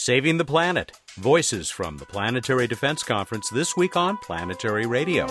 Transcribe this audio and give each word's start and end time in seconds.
Saving 0.00 0.36
the 0.36 0.44
Planet. 0.44 0.92
Voices 1.16 1.70
from 1.70 1.96
the 1.96 2.06
Planetary 2.06 2.68
Defense 2.68 3.02
Conference 3.02 3.50
this 3.50 3.76
week 3.76 3.96
on 3.96 4.16
Planetary 4.18 4.86
Radio. 4.86 5.26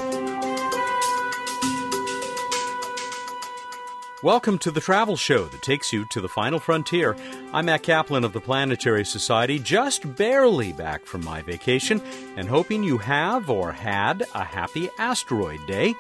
Welcome 4.22 4.58
to 4.58 4.70
the 4.70 4.82
travel 4.82 5.16
show 5.16 5.46
that 5.46 5.62
takes 5.62 5.94
you 5.94 6.06
to 6.12 6.20
the 6.20 6.28
final 6.28 6.60
frontier. 6.60 7.16
I'm 7.54 7.68
Matt 7.68 7.84
Kaplan 7.84 8.26
of 8.26 8.34
the 8.34 8.42
Planetary 8.42 9.06
Society, 9.06 9.58
just 9.58 10.18
barely 10.18 10.74
back 10.74 11.06
from 11.06 11.24
my 11.24 11.42
vacation 11.42 12.02
and 12.36 12.50
hoping 12.50 12.84
you 12.84 12.98
have 12.98 13.50
or 13.50 13.72
had 13.72 14.26
a 14.36 14.44
happy 14.44 14.90
asteroid 15.00 15.66
day. 15.66 15.96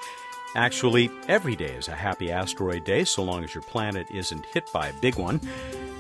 Actually, 0.56 1.12
every 1.28 1.56
day 1.56 1.74
is 1.74 1.88
a 1.88 1.96
happy 1.96 2.32
asteroid 2.32 2.84
day 2.84 3.04
so 3.04 3.24
long 3.24 3.44
as 3.44 3.54
your 3.54 3.62
planet 3.64 4.08
isn't 4.10 4.46
hit 4.46 4.72
by 4.72 4.88
a 4.88 4.94
big 5.02 5.16
one. 5.16 5.40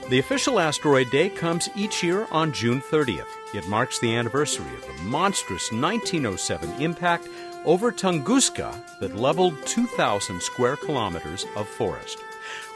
The 0.09 0.19
official 0.19 0.59
asteroid 0.59 1.11
day 1.11 1.29
comes 1.29 1.69
each 1.75 2.01
year 2.01 2.27
on 2.31 2.53
June 2.53 2.81
30th. 2.81 3.27
It 3.53 3.67
marks 3.67 3.99
the 3.99 4.15
anniversary 4.15 4.73
of 4.75 4.87
the 4.87 5.03
monstrous 5.03 5.71
1907 5.71 6.81
impact 6.81 7.27
over 7.65 7.91
Tunguska 7.91 8.73
that 9.01 9.17
leveled 9.17 9.53
2,000 9.65 10.41
square 10.41 10.77
kilometers 10.77 11.45
of 11.57 11.67
forest. 11.67 12.17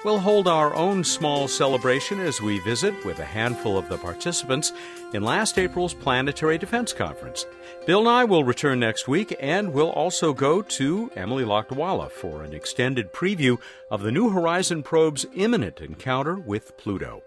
We'll 0.04 0.20
hold 0.20 0.48
our 0.48 0.74
own 0.76 1.04
small 1.04 1.48
celebration 1.48 2.20
as 2.20 2.41
we 2.41 2.60
visit 2.60 3.05
with 3.05 3.20
a 3.20 3.26
handful 3.26 3.77
of 3.77 3.88
the 3.88 3.98
participants 3.98 4.74
in 5.13 5.24
last 5.24 5.58
April's 5.58 5.94
Planetary 5.94 6.58
Defense 6.58 6.91
Conference. 6.91 7.46
Bill 7.84 8.03
Nye 8.03 8.26
will 8.26 8.44
return 8.44 8.80
next 8.80 9.08
week, 9.08 9.35
and 9.40 9.73
we'll 9.73 9.90
also 9.90 10.34
go 10.34 10.62
to 10.62 11.09
Emily 11.16 11.44
Lakdawalla 11.44 12.12
for 12.12 12.44
an 12.44 12.54
extended 12.54 13.12
preview 13.12 13.57
of 13.90 14.04
the 14.04 14.12
New 14.12 14.30
Horizon 14.30 14.84
probe's 14.84 15.26
imminent 15.34 15.81
encounter 15.81 16.35
with 16.35 16.77
Pluto. 16.77 17.23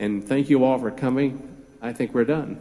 And 0.00 0.26
thank 0.26 0.50
you 0.50 0.64
all 0.64 0.80
for 0.80 0.90
coming. 0.90 1.64
I 1.80 1.92
think 1.92 2.14
we're 2.14 2.24
done. 2.24 2.58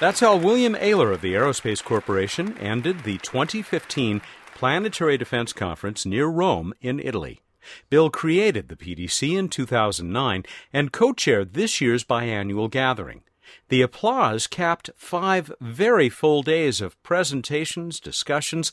That's 0.00 0.18
how 0.18 0.34
William 0.34 0.74
Ailor 0.74 1.12
of 1.12 1.20
the 1.20 1.34
Aerospace 1.34 1.84
Corporation 1.84 2.58
ended 2.58 3.04
the 3.04 3.18
2015 3.18 4.22
Planetary 4.56 5.16
Defense 5.16 5.52
Conference 5.52 6.04
near 6.04 6.26
Rome 6.26 6.74
in 6.80 6.98
Italy. 6.98 7.42
Bill 7.88 8.10
created 8.10 8.68
the 8.68 8.76
PDC 8.76 9.36
in 9.36 9.48
2009 9.48 10.44
and 10.72 10.92
co 10.92 11.12
chaired 11.12 11.54
this 11.54 11.80
year's 11.80 12.04
biannual 12.04 12.70
gathering. 12.70 13.22
The 13.68 13.82
applause 13.82 14.46
capped 14.46 14.90
five 14.96 15.52
very 15.60 16.08
full 16.08 16.42
days 16.42 16.80
of 16.80 17.02
presentations, 17.02 17.98
discussions, 18.00 18.72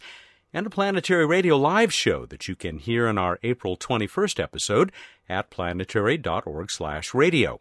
and 0.53 0.65
a 0.65 0.69
planetary 0.69 1.25
radio 1.25 1.57
live 1.57 1.93
show 1.93 2.25
that 2.27 2.47
you 2.47 2.55
can 2.55 2.79
hear 2.79 3.07
in 3.07 3.17
our 3.17 3.37
April 3.43 3.75
21st 3.75 4.39
episode 4.39 4.93
at 5.27 5.49
planetary.org/radio. 5.49 7.59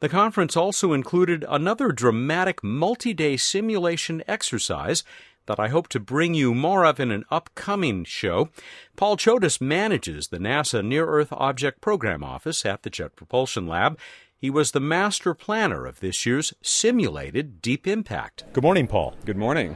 The 0.00 0.08
conference 0.08 0.56
also 0.56 0.92
included 0.92 1.44
another 1.48 1.92
dramatic 1.92 2.62
multi-day 2.62 3.36
simulation 3.36 4.22
exercise 4.26 5.04
that 5.48 5.58
I 5.58 5.68
hope 5.68 5.88
to 5.88 5.98
bring 5.98 6.34
you 6.34 6.54
more 6.54 6.84
of 6.84 7.00
in 7.00 7.10
an 7.10 7.24
upcoming 7.30 8.04
show. 8.04 8.50
Paul 8.96 9.16
Chodas 9.16 9.60
manages 9.60 10.28
the 10.28 10.38
NASA 10.38 10.84
Near 10.84 11.06
Earth 11.06 11.32
Object 11.32 11.80
Program 11.80 12.22
Office 12.22 12.64
at 12.64 12.82
the 12.82 12.90
Jet 12.90 13.16
Propulsion 13.16 13.66
Lab. 13.66 13.98
He 14.36 14.50
was 14.50 14.70
the 14.70 14.80
master 14.80 15.34
planner 15.34 15.86
of 15.86 16.00
this 16.00 16.24
year's 16.24 16.54
simulated 16.62 17.60
Deep 17.60 17.88
Impact. 17.88 18.44
Good 18.52 18.62
morning, 18.62 18.86
Paul. 18.86 19.16
Good 19.24 19.38
morning. 19.38 19.74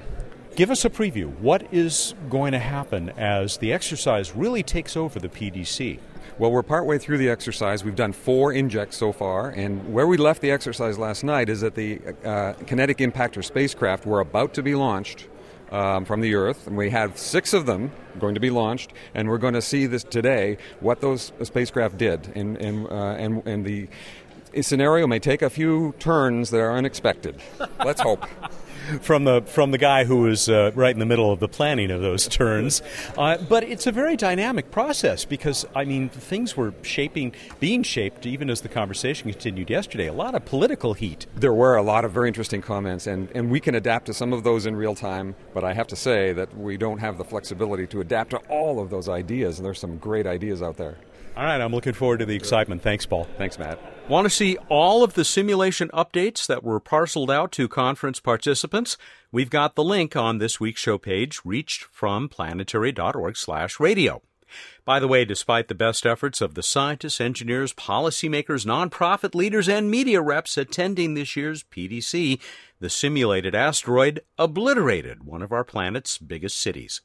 Give 0.54 0.70
us 0.70 0.84
a 0.84 0.90
preview. 0.90 1.34
What 1.38 1.66
is 1.72 2.14
going 2.28 2.52
to 2.52 2.58
happen 2.58 3.08
as 3.16 3.56
the 3.56 3.72
exercise 3.72 4.36
really 4.36 4.62
takes 4.62 4.96
over 4.96 5.18
the 5.18 5.30
PDC? 5.30 5.98
Well, 6.38 6.52
we're 6.52 6.62
partway 6.62 6.98
through 6.98 7.18
the 7.18 7.30
exercise. 7.30 7.82
We've 7.82 7.96
done 7.96 8.12
four 8.12 8.52
injects 8.52 8.98
so 8.98 9.12
far, 9.12 9.48
and 9.48 9.92
where 9.92 10.06
we 10.06 10.18
left 10.18 10.42
the 10.42 10.50
exercise 10.50 10.98
last 10.98 11.24
night 11.24 11.48
is 11.48 11.62
that 11.62 11.74
the 11.74 12.00
uh, 12.24 12.52
kinetic 12.66 12.98
impactor 12.98 13.42
spacecraft 13.42 14.04
were 14.04 14.20
about 14.20 14.52
to 14.54 14.62
be 14.62 14.74
launched 14.74 15.28
um, 15.72 16.04
from 16.04 16.20
the 16.20 16.34
Earth, 16.34 16.66
and 16.68 16.76
we 16.76 16.90
have 16.90 17.18
six 17.18 17.52
of 17.52 17.66
them 17.66 17.90
going 18.20 18.34
to 18.34 18.40
be 18.40 18.50
launched, 18.50 18.92
and 19.14 19.28
we're 19.28 19.38
going 19.38 19.54
to 19.54 19.62
see 19.62 19.86
this 19.86 20.04
today 20.04 20.58
what 20.80 21.00
those 21.00 21.32
spacecraft 21.42 21.96
did, 21.96 22.30
and 22.36 22.86
uh, 22.86 22.94
and, 22.94 23.44
and 23.46 23.64
the 23.64 23.88
scenario 24.60 25.06
may 25.06 25.18
take 25.18 25.40
a 25.42 25.50
few 25.50 25.94
turns 25.98 26.50
that 26.50 26.60
are 26.60 26.72
unexpected. 26.72 27.40
Let's 27.84 28.00
hope. 28.00 28.24
from 29.00 29.24
the 29.24 29.42
from 29.42 29.70
the 29.70 29.78
guy 29.78 30.04
who 30.04 30.22
was 30.22 30.48
uh, 30.48 30.70
right 30.74 30.94
in 30.94 30.98
the 30.98 31.06
middle 31.06 31.32
of 31.32 31.40
the 31.40 31.48
planning 31.48 31.90
of 31.90 32.00
those 32.00 32.28
turns. 32.28 32.82
Uh, 33.16 33.38
but 33.38 33.64
it's 33.64 33.86
a 33.86 33.92
very 33.92 34.16
dynamic 34.16 34.70
process 34.70 35.24
because 35.24 35.66
I 35.74 35.84
mean 35.84 36.08
things 36.08 36.56
were 36.56 36.74
shaping, 36.82 37.32
being 37.60 37.82
shaped 37.82 38.26
even 38.26 38.50
as 38.50 38.60
the 38.60 38.68
conversation 38.68 39.30
continued 39.30 39.70
yesterday. 39.70 40.06
A 40.06 40.12
lot 40.12 40.34
of 40.34 40.44
political 40.44 40.94
heat. 40.94 41.26
There 41.34 41.52
were 41.52 41.76
a 41.76 41.82
lot 41.82 42.04
of 42.04 42.12
very 42.12 42.28
interesting 42.28 42.62
comments, 42.62 43.06
and 43.06 43.28
and 43.34 43.50
we 43.50 43.60
can 43.60 43.74
adapt 43.74 44.06
to 44.06 44.14
some 44.14 44.32
of 44.32 44.44
those 44.44 44.66
in 44.66 44.76
real 44.76 44.94
time. 44.94 45.34
But 45.54 45.64
I 45.64 45.74
have 45.74 45.86
to 45.88 45.96
say 45.96 46.32
that 46.32 46.56
we 46.56 46.76
don't 46.76 46.98
have 46.98 47.18
the 47.18 47.24
flexibility 47.24 47.86
to 47.88 48.00
adapt 48.00 48.30
to 48.30 48.38
all 48.48 48.80
of 48.80 48.90
those 48.90 49.08
ideas, 49.08 49.58
and 49.58 49.66
there's 49.66 49.80
some 49.80 49.98
great 49.98 50.26
ideas 50.26 50.62
out 50.62 50.76
there. 50.76 50.96
All 51.34 51.44
right, 51.44 51.60
I'm 51.60 51.72
looking 51.72 51.94
forward 51.94 52.18
to 52.18 52.26
the 52.26 52.36
excitement. 52.36 52.82
Thanks, 52.82 53.06
Paul. 53.06 53.26
Thanks, 53.38 53.58
Matt. 53.58 53.78
Want 54.06 54.26
to 54.26 54.30
see 54.30 54.58
all 54.68 55.02
of 55.02 55.14
the 55.14 55.24
simulation 55.24 55.88
updates 55.94 56.46
that 56.46 56.62
were 56.62 56.78
parceled 56.78 57.30
out 57.30 57.52
to 57.52 57.68
conference 57.68 58.20
participants? 58.20 58.98
We've 59.30 59.48
got 59.48 59.74
the 59.74 59.84
link 59.84 60.14
on 60.14 60.38
this 60.38 60.60
week's 60.60 60.82
show 60.82 60.98
page, 60.98 61.40
reached 61.42 61.84
from 61.84 62.28
planetary.org/radio. 62.28 64.22
By 64.84 65.00
the 65.00 65.08
way, 65.08 65.24
despite 65.24 65.68
the 65.68 65.74
best 65.74 66.04
efforts 66.04 66.42
of 66.42 66.54
the 66.54 66.62
scientists, 66.62 67.20
engineers, 67.20 67.72
policymakers, 67.72 68.66
nonprofit 68.66 69.34
leaders, 69.34 69.68
and 69.68 69.90
media 69.90 70.20
reps 70.20 70.58
attending 70.58 71.14
this 71.14 71.34
year's 71.36 71.62
PDC, 71.62 72.38
the 72.78 72.90
simulated 72.90 73.54
asteroid 73.54 74.20
obliterated 74.38 75.24
one 75.24 75.40
of 75.40 75.52
our 75.52 75.64
planet's 75.64 76.18
biggest 76.18 76.58
cities. 76.58 77.00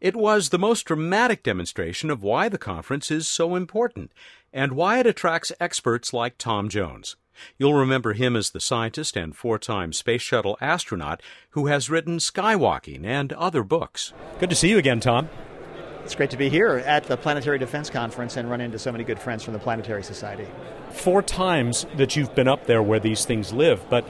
It 0.00 0.14
was 0.14 0.50
the 0.50 0.58
most 0.58 0.84
dramatic 0.84 1.42
demonstration 1.42 2.10
of 2.10 2.22
why 2.22 2.50
the 2.50 2.58
conference 2.58 3.10
is 3.10 3.26
so 3.26 3.56
important 3.56 4.12
and 4.52 4.72
why 4.72 4.98
it 4.98 5.06
attracts 5.06 5.52
experts 5.58 6.12
like 6.12 6.36
Tom 6.36 6.68
Jones. 6.68 7.16
You'll 7.56 7.72
remember 7.72 8.12
him 8.12 8.36
as 8.36 8.50
the 8.50 8.60
scientist 8.60 9.16
and 9.16 9.34
four 9.34 9.58
time 9.58 9.94
Space 9.94 10.20
Shuttle 10.20 10.58
astronaut 10.60 11.22
who 11.50 11.66
has 11.68 11.88
written 11.88 12.18
Skywalking 12.18 13.06
and 13.06 13.32
other 13.32 13.62
books. 13.62 14.12
Good 14.38 14.50
to 14.50 14.56
see 14.56 14.68
you 14.68 14.76
again, 14.76 15.00
Tom. 15.00 15.30
It's 16.04 16.14
great 16.14 16.30
to 16.30 16.36
be 16.36 16.50
here 16.50 16.76
at 16.86 17.04
the 17.04 17.16
Planetary 17.16 17.58
Defense 17.58 17.88
Conference 17.88 18.36
and 18.36 18.50
run 18.50 18.60
into 18.60 18.78
so 18.78 18.92
many 18.92 19.02
good 19.02 19.18
friends 19.18 19.42
from 19.42 19.54
the 19.54 19.58
Planetary 19.58 20.02
Society. 20.04 20.46
Four 20.90 21.22
times 21.22 21.86
that 21.96 22.16
you've 22.16 22.34
been 22.34 22.48
up 22.48 22.66
there 22.66 22.82
where 22.82 23.00
these 23.00 23.24
things 23.24 23.52
live, 23.52 23.82
but 23.88 24.06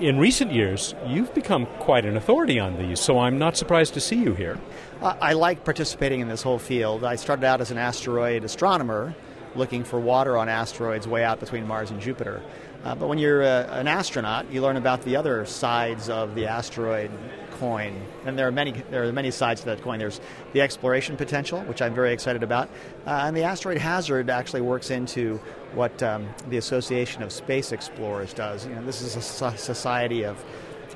in 0.00 0.18
recent 0.18 0.52
years, 0.52 0.94
you've 1.06 1.32
become 1.34 1.66
quite 1.80 2.04
an 2.04 2.16
authority 2.16 2.58
on 2.58 2.78
these, 2.78 3.00
so 3.00 3.18
I'm 3.18 3.38
not 3.38 3.56
surprised 3.56 3.94
to 3.94 4.00
see 4.00 4.16
you 4.16 4.34
here. 4.34 4.58
I 5.02 5.32
like 5.34 5.64
participating 5.64 6.20
in 6.20 6.28
this 6.28 6.42
whole 6.42 6.58
field. 6.58 7.04
I 7.04 7.16
started 7.16 7.44
out 7.44 7.60
as 7.60 7.70
an 7.70 7.78
asteroid 7.78 8.44
astronomer 8.44 9.14
looking 9.54 9.84
for 9.84 9.98
water 9.98 10.36
on 10.36 10.48
asteroids 10.48 11.06
way 11.06 11.24
out 11.24 11.40
between 11.40 11.66
Mars 11.66 11.90
and 11.90 12.00
Jupiter. 12.00 12.42
Uh, 12.84 12.94
but 12.94 13.08
when 13.08 13.18
you're 13.18 13.42
uh, 13.42 13.66
an 13.70 13.88
astronaut, 13.88 14.50
you 14.52 14.62
learn 14.62 14.76
about 14.76 15.02
the 15.02 15.16
other 15.16 15.44
sides 15.46 16.08
of 16.08 16.34
the 16.34 16.46
asteroid 16.46 17.10
coin, 17.58 18.00
and 18.24 18.38
there 18.38 18.46
are 18.46 18.52
many 18.52 18.72
there 18.90 19.04
are 19.04 19.12
many 19.12 19.30
sides 19.30 19.60
to 19.62 19.66
that 19.66 19.82
coin. 19.82 19.98
There's 19.98 20.20
the 20.52 20.60
exploration 20.60 21.16
potential, 21.16 21.60
which 21.62 21.82
I'm 21.82 21.94
very 21.94 22.12
excited 22.12 22.42
about, 22.42 22.68
uh, 23.06 23.24
and 23.24 23.36
the 23.36 23.42
asteroid 23.42 23.78
hazard 23.78 24.30
actually 24.30 24.62
works 24.62 24.90
into 24.90 25.40
what 25.74 26.02
um, 26.02 26.28
the 26.48 26.56
Association 26.56 27.22
of 27.22 27.32
Space 27.32 27.72
Explorers 27.72 28.32
does. 28.32 28.66
You 28.66 28.74
know, 28.74 28.84
this 28.84 29.02
is 29.02 29.16
a 29.16 29.56
society 29.56 30.24
of 30.24 30.42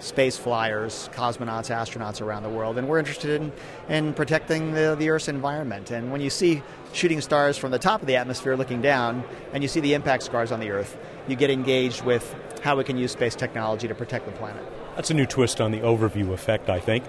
space 0.03 0.37
flyers, 0.37 1.09
cosmonauts, 1.13 1.71
astronauts 1.71 2.21
around 2.21 2.43
the 2.43 2.49
world, 2.49 2.77
and 2.79 2.89
we're 2.89 2.99
interested 2.99 3.41
in, 3.41 3.53
in 3.89 4.13
protecting 4.13 4.73
the, 4.73 4.97
the 4.99 5.09
Earth's 5.09 5.29
environment. 5.29 5.91
And 5.91 6.11
when 6.11 6.21
you 6.21 6.31
see 6.31 6.63
shooting 6.93 7.21
stars 7.21 7.57
from 7.57 7.71
the 7.71 7.79
top 7.79 8.01
of 8.01 8.07
the 8.07 8.17
atmosphere 8.17 8.57
looking 8.57 8.83
down, 8.83 9.23
and 9.53 9.63
you 9.63 9.69
see 9.69 9.81
the 9.81 9.95
impact 9.95 10.25
scars 10.25 10.51
on 10.51 10.61
the 10.61 10.71
Earth, 10.71 10.97
you 11.29 11.37
get 11.37 11.51
engaged 11.51 12.03
with 12.03 12.35
how 12.63 12.77
we 12.77 12.85
can 12.85 12.97
use 12.97 13.13
space 13.13 13.37
technology 13.37 13.87
to 13.89 13.95
protect 13.95 14.27
the 14.27 14.33
planet. 14.33 14.65
That's 14.97 15.11
a 15.11 15.15
new 15.15 15.27
twist 15.27 15.61
on 15.61 15.71
the 15.71 15.81
overview 15.81 16.33
effect, 16.33 16.69
I 16.69 16.79
think. 16.79 17.05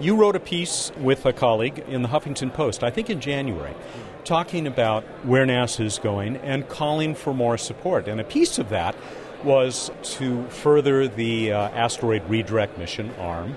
You 0.00 0.16
wrote 0.16 0.36
a 0.36 0.40
piece 0.40 0.92
with 0.98 1.26
a 1.26 1.32
colleague 1.32 1.84
in 1.88 2.02
the 2.02 2.08
Huffington 2.08 2.54
Post, 2.54 2.82
I 2.84 2.90
think 2.90 3.10
in 3.10 3.20
January, 3.20 3.74
talking 4.24 4.66
about 4.66 5.04
where 5.24 5.44
NASA 5.44 5.84
is 5.84 5.98
going 5.98 6.36
and 6.38 6.68
calling 6.68 7.14
for 7.14 7.34
more 7.34 7.58
support. 7.58 8.08
And 8.08 8.20
a 8.20 8.24
piece 8.24 8.58
of 8.58 8.68
that 8.68 8.94
was 9.44 9.90
to 10.02 10.44
further 10.48 11.08
the 11.08 11.52
uh, 11.52 11.68
asteroid 11.70 12.28
redirect 12.28 12.78
mission 12.78 13.10
arm. 13.18 13.56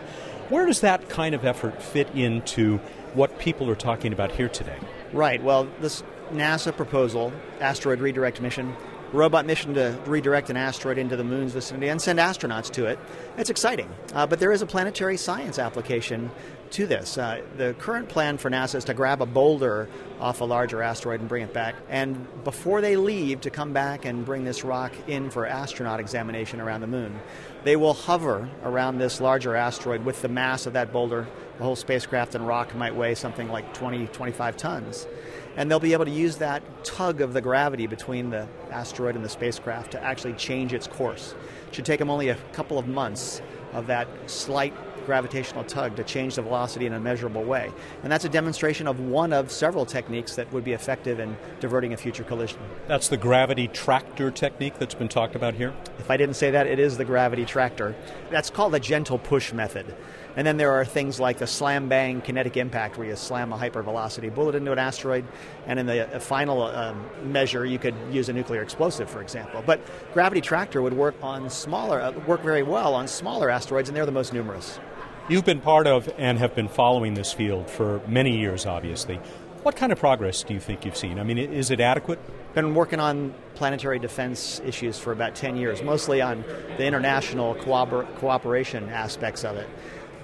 Where 0.49 0.65
does 0.65 0.81
that 0.81 1.09
kind 1.09 1.33
of 1.33 1.45
effort 1.45 1.81
fit 1.81 2.09
into 2.15 2.79
what 3.13 3.39
people 3.39 3.69
are 3.69 3.75
talking 3.75 4.11
about 4.11 4.31
here 4.31 4.49
today? 4.49 4.77
Right. 5.13 5.41
Well, 5.41 5.67
this 5.79 6.03
NASA 6.31 6.75
proposal, 6.75 7.31
asteroid 7.59 7.99
redirect 7.99 8.41
mission, 8.41 8.75
robot 9.13 9.45
mission 9.45 9.73
to 9.73 9.99
redirect 10.05 10.49
an 10.49 10.57
asteroid 10.57 10.97
into 10.97 11.15
the 11.15 11.23
moon's 11.23 11.53
vicinity 11.53 11.89
and 11.89 12.01
send 12.01 12.19
astronauts 12.19 12.71
to 12.71 12.85
it. 12.85 12.97
It's 13.37 13.49
exciting. 13.49 13.89
Uh, 14.13 14.25
but 14.25 14.39
there 14.39 14.51
is 14.51 14.61
a 14.61 14.65
planetary 14.65 15.17
science 15.17 15.59
application 15.59 16.31
to 16.71 16.87
this. 16.87 17.17
Uh, 17.17 17.41
the 17.57 17.75
current 17.79 18.07
plan 18.07 18.37
for 18.37 18.49
NASA 18.49 18.75
is 18.75 18.85
to 18.85 18.93
grab 18.93 19.21
a 19.21 19.25
boulder 19.25 19.89
off 20.19 20.39
a 20.39 20.45
larger 20.45 20.81
asteroid 20.81 21.19
and 21.19 21.27
bring 21.27 21.43
it 21.43 21.53
back. 21.53 21.75
And 21.89 22.25
before 22.43 22.79
they 22.79 22.95
leave 22.95 23.41
to 23.41 23.49
come 23.49 23.73
back 23.73 24.05
and 24.05 24.25
bring 24.25 24.45
this 24.45 24.63
rock 24.63 24.93
in 25.07 25.29
for 25.29 25.45
astronaut 25.45 25.99
examination 25.99 26.61
around 26.61 26.81
the 26.81 26.87
moon, 26.87 27.19
they 27.63 27.75
will 27.75 27.93
hover 27.93 28.49
around 28.63 28.97
this 28.97 29.19
larger 29.19 29.55
asteroid 29.55 30.05
with 30.05 30.21
the 30.21 30.29
mass 30.29 30.65
of 30.65 30.73
that 30.73 30.93
boulder. 30.93 31.27
The 31.57 31.63
whole 31.63 31.75
spacecraft 31.75 32.35
and 32.35 32.47
rock 32.47 32.73
might 32.73 32.95
weigh 32.95 33.15
something 33.15 33.49
like 33.49 33.73
20, 33.73 34.07
25 34.07 34.57
tons 34.57 35.07
and 35.55 35.69
they'll 35.69 35.79
be 35.79 35.93
able 35.93 36.05
to 36.05 36.11
use 36.11 36.37
that 36.37 36.63
tug 36.83 37.21
of 37.21 37.33
the 37.33 37.41
gravity 37.41 37.87
between 37.87 38.29
the 38.29 38.47
asteroid 38.71 39.15
and 39.15 39.23
the 39.23 39.29
spacecraft 39.29 39.91
to 39.91 40.03
actually 40.03 40.33
change 40.33 40.73
its 40.73 40.87
course. 40.87 41.35
It 41.67 41.75
should 41.75 41.85
take 41.85 41.99
them 41.99 42.09
only 42.09 42.29
a 42.29 42.35
couple 42.53 42.77
of 42.77 42.87
months 42.87 43.41
of 43.73 43.87
that 43.87 44.07
slight 44.27 44.73
gravitational 45.05 45.63
tug 45.63 45.95
to 45.95 46.03
change 46.03 46.35
the 46.35 46.41
velocity 46.41 46.85
in 46.85 46.93
a 46.93 46.99
measurable 46.99 47.43
way. 47.43 47.71
And 48.03 48.11
that's 48.11 48.25
a 48.25 48.29
demonstration 48.29 48.87
of 48.87 48.99
one 48.99 49.33
of 49.33 49.51
several 49.51 49.85
techniques 49.85 50.35
that 50.35 50.51
would 50.53 50.63
be 50.63 50.73
effective 50.73 51.19
in 51.19 51.35
diverting 51.59 51.93
a 51.93 51.97
future 51.97 52.23
collision. 52.23 52.59
That's 52.87 53.07
the 53.07 53.17
gravity 53.17 53.67
tractor 53.67 54.31
technique 54.31 54.77
that's 54.77 54.93
been 54.93 55.09
talked 55.09 55.35
about 55.35 55.55
here? 55.55 55.73
If 55.99 56.11
I 56.11 56.17
didn't 56.17 56.35
say 56.35 56.51
that, 56.51 56.67
it 56.67 56.79
is 56.79 56.97
the 56.97 57.05
gravity 57.05 57.45
tractor. 57.45 57.95
That's 58.29 58.49
called 58.49 58.73
the 58.73 58.79
gentle 58.79 59.17
push 59.17 59.53
method. 59.53 59.95
And 60.35 60.47
then 60.47 60.57
there 60.57 60.71
are 60.73 60.85
things 60.85 61.19
like 61.19 61.39
the 61.39 61.47
slam 61.47 61.89
bang 61.89 62.21
kinetic 62.21 62.55
impact, 62.55 62.97
where 62.97 63.07
you 63.07 63.15
slam 63.15 63.51
a 63.51 63.57
hypervelocity 63.57 64.33
bullet 64.33 64.55
into 64.55 64.71
an 64.71 64.79
asteroid, 64.79 65.25
and 65.67 65.79
in 65.79 65.85
the 65.85 66.19
final 66.19 66.63
um, 66.63 67.05
measure, 67.23 67.65
you 67.65 67.77
could 67.77 67.95
use 68.11 68.29
a 68.29 68.33
nuclear 68.33 68.61
explosive, 68.61 69.09
for 69.09 69.21
example. 69.21 69.61
But 69.65 69.81
gravity 70.13 70.41
tractor 70.41 70.81
would 70.81 70.93
work 70.93 71.15
on 71.21 71.49
smaller, 71.49 72.01
uh, 72.01 72.11
work 72.25 72.41
very 72.43 72.63
well 72.63 72.95
on 72.95 73.07
smaller 73.07 73.49
asteroids, 73.49 73.89
and 73.89 73.95
they're 73.95 74.05
the 74.05 74.11
most 74.11 74.33
numerous. 74.33 74.79
You've 75.27 75.45
been 75.45 75.61
part 75.61 75.85
of 75.85 76.09
and 76.17 76.39
have 76.39 76.55
been 76.55 76.67
following 76.67 77.13
this 77.13 77.33
field 77.33 77.69
for 77.69 78.01
many 78.07 78.37
years, 78.37 78.65
obviously. 78.65 79.19
What 79.63 79.75
kind 79.75 79.91
of 79.91 79.99
progress 79.99 80.43
do 80.43 80.53
you 80.53 80.59
think 80.59 80.85
you've 80.85 80.97
seen? 80.97 81.19
I 81.19 81.23
mean, 81.23 81.37
is 81.37 81.69
it 81.69 81.79
adequate? 81.79 82.19
Been 82.55 82.73
working 82.73 82.99
on 82.99 83.33
planetary 83.53 83.99
defense 83.99 84.59
issues 84.65 84.97
for 84.97 85.11
about 85.11 85.35
10 85.35 85.55
years, 85.55 85.83
mostly 85.83 86.19
on 86.19 86.43
the 86.77 86.85
international 86.85 87.55
cooper- 87.55 88.07
cooperation 88.15 88.89
aspects 88.89 89.45
of 89.45 89.57
it 89.57 89.69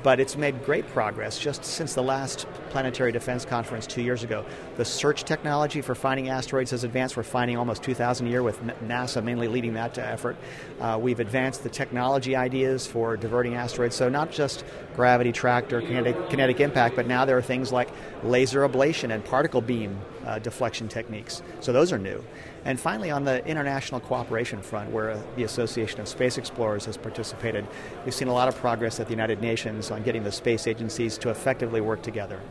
but 0.08 0.22
it's 0.22 0.38
made 0.38 0.64
great 0.64 0.88
progress 0.94 1.38
just 1.38 1.66
since 1.66 1.94
the 1.94 2.02
last 2.02 2.48
planetary 2.70 3.12
defense 3.12 3.44
conference 3.44 3.86
two 3.86 4.02
years 4.02 4.24
ago. 4.24 4.46
The 4.78 4.86
search 4.86 5.26
technology 5.26 5.82
for 5.82 5.96
finding 5.96 6.30
asteroids 6.30 6.72
has 6.72 6.86
advanced. 6.86 7.18
We're 7.18 7.24
finding 7.24 7.58
almost 7.58 7.84
2,000 7.84 8.26
a 8.26 8.30
year 8.30 8.42
with 8.42 8.58
NASA 8.88 9.22
mainly 9.22 9.50
leading 9.50 9.74
that 9.74 9.98
effort. 9.98 10.38
Uh, 10.80 10.98
we've 11.02 11.20
advanced 11.20 11.64
the 11.64 11.70
technology 11.70 12.38
ideas 12.38 12.88
for 12.88 13.18
diverting 13.18 13.56
asteroids. 13.56 13.98
So 13.98 14.08
not 14.08 14.32
just 14.32 14.64
gravity 14.96 15.34
tractor, 15.34 15.82
kinetic, 15.82 16.30
kinetic 16.30 16.62
impact, 16.62 16.96
but 16.96 17.06
now 17.06 17.26
there 17.26 17.38
are 17.38 17.42
things 17.42 17.74
like 17.74 17.90
laser 18.24 18.66
ablation 18.66 19.14
and 19.14 19.26
particle 19.26 19.60
beam 19.60 20.00
uh, 20.26 20.40
deflection 20.40 20.88
techniques. 20.88 21.42
So 21.60 21.74
those 21.74 21.92
are 21.92 21.98
new. 21.98 22.24
And 22.66 22.80
finally, 22.80 23.12
on 23.12 23.24
the 23.24 23.46
international 23.46 24.02
cooperation 24.02 24.62
front, 24.62 24.92
where 24.92 25.12
uh, 25.12 25.22
the 25.36 25.44
Association 25.44 26.02
of 26.02 26.08
Space 26.08 26.38
Explorers 26.38 26.86
has 26.86 26.98
participated, 26.98 27.66
we've 28.04 28.14
seen 28.14 28.28
a 28.28 28.34
lot 28.34 28.48
of 28.48 28.56
progress 28.58 29.00
at 29.00 29.08
the 29.08 29.14
United 29.14 29.42
Nations 29.42 29.92
on 29.92 30.04
getting 30.04 30.24
the 30.24 30.32
space 30.32 30.68
agencies 30.68 31.18
to 31.20 31.30
effectively 31.30 31.82
work 31.82 32.02
together 32.02 32.42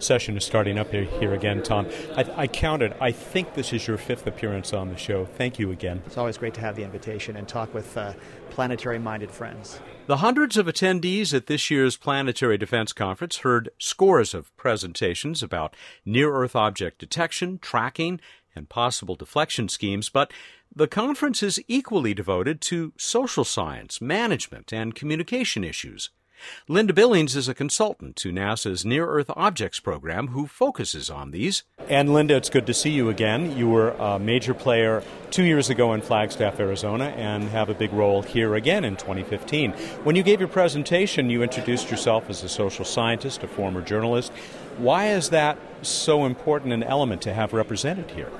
session 0.00 0.36
is 0.36 0.44
starting 0.44 0.78
up 0.78 0.90
here 0.90 1.34
again, 1.34 1.62
Tom. 1.62 1.86
I, 2.16 2.24
I, 2.36 2.46
counted. 2.46 2.94
I 3.00 3.12
think 3.12 3.54
this 3.54 3.72
is 3.72 3.86
your 3.86 3.98
fifth 3.98 4.26
appearance 4.26 4.72
on 4.72 4.88
the 4.88 4.96
show. 4.96 5.24
Thank 5.24 5.58
you 5.58 5.70
again. 5.70 6.02
It's 6.06 6.18
always 6.18 6.38
great 6.38 6.54
to 6.54 6.60
have 6.60 6.76
the 6.76 6.84
invitation 6.84 7.36
and 7.36 7.48
talk 7.48 7.72
with 7.74 7.96
uh, 7.96 8.12
planetary 8.50 8.98
minded 8.98 9.30
friends. 9.30 9.80
The 10.06 10.18
hundreds 10.18 10.56
of 10.56 10.66
attendees 10.66 11.34
at 11.34 11.46
this 11.46 11.70
year's 11.70 11.96
Planetary 11.96 12.56
Defense 12.56 12.92
Conference 12.92 13.38
heard 13.38 13.68
scores 13.78 14.32
of 14.32 14.56
presentations 14.56 15.42
about 15.42 15.76
near 16.04 16.32
Earth 16.34 16.56
object 16.56 16.98
detection, 16.98 17.58
tracking, 17.58 18.20
and 18.54 18.68
possible 18.68 19.14
deflection 19.14 19.68
schemes, 19.68 20.08
but 20.08 20.32
the 20.74 20.88
conference 20.88 21.42
is 21.42 21.62
equally 21.68 22.14
devoted 22.14 22.60
to 22.62 22.92
social 22.96 23.44
science, 23.44 24.00
management, 24.00 24.72
and 24.72 24.94
communication 24.94 25.64
issues. 25.64 26.10
Linda 26.68 26.92
Billings 26.92 27.36
is 27.36 27.48
a 27.48 27.54
consultant 27.54 28.16
to 28.16 28.30
NASA's 28.30 28.84
Near 28.84 29.06
Earth 29.06 29.30
Objects 29.36 29.80
program 29.80 30.28
who 30.28 30.46
focuses 30.46 31.10
on 31.10 31.30
these. 31.30 31.62
And 31.88 32.12
Linda, 32.12 32.36
it's 32.36 32.50
good 32.50 32.66
to 32.66 32.74
see 32.74 32.90
you 32.90 33.08
again. 33.08 33.56
You 33.56 33.68
were 33.68 33.90
a 33.90 34.18
major 34.18 34.54
player 34.54 35.02
two 35.30 35.44
years 35.44 35.70
ago 35.70 35.92
in 35.92 36.02
Flagstaff, 36.02 36.60
Arizona, 36.60 37.06
and 37.16 37.44
have 37.48 37.68
a 37.68 37.74
big 37.74 37.92
role 37.92 38.22
here 38.22 38.54
again 38.54 38.84
in 38.84 38.96
2015. 38.96 39.72
When 40.04 40.16
you 40.16 40.22
gave 40.22 40.40
your 40.40 40.48
presentation, 40.48 41.30
you 41.30 41.42
introduced 41.42 41.90
yourself 41.90 42.28
as 42.28 42.42
a 42.42 42.48
social 42.48 42.84
scientist, 42.84 43.42
a 43.42 43.48
former 43.48 43.82
journalist. 43.82 44.32
Why 44.76 45.08
is 45.08 45.30
that 45.30 45.58
so 45.82 46.24
important 46.24 46.72
an 46.72 46.82
element 46.82 47.22
to 47.22 47.34
have 47.34 47.52
represented 47.52 48.10
here? 48.10 48.30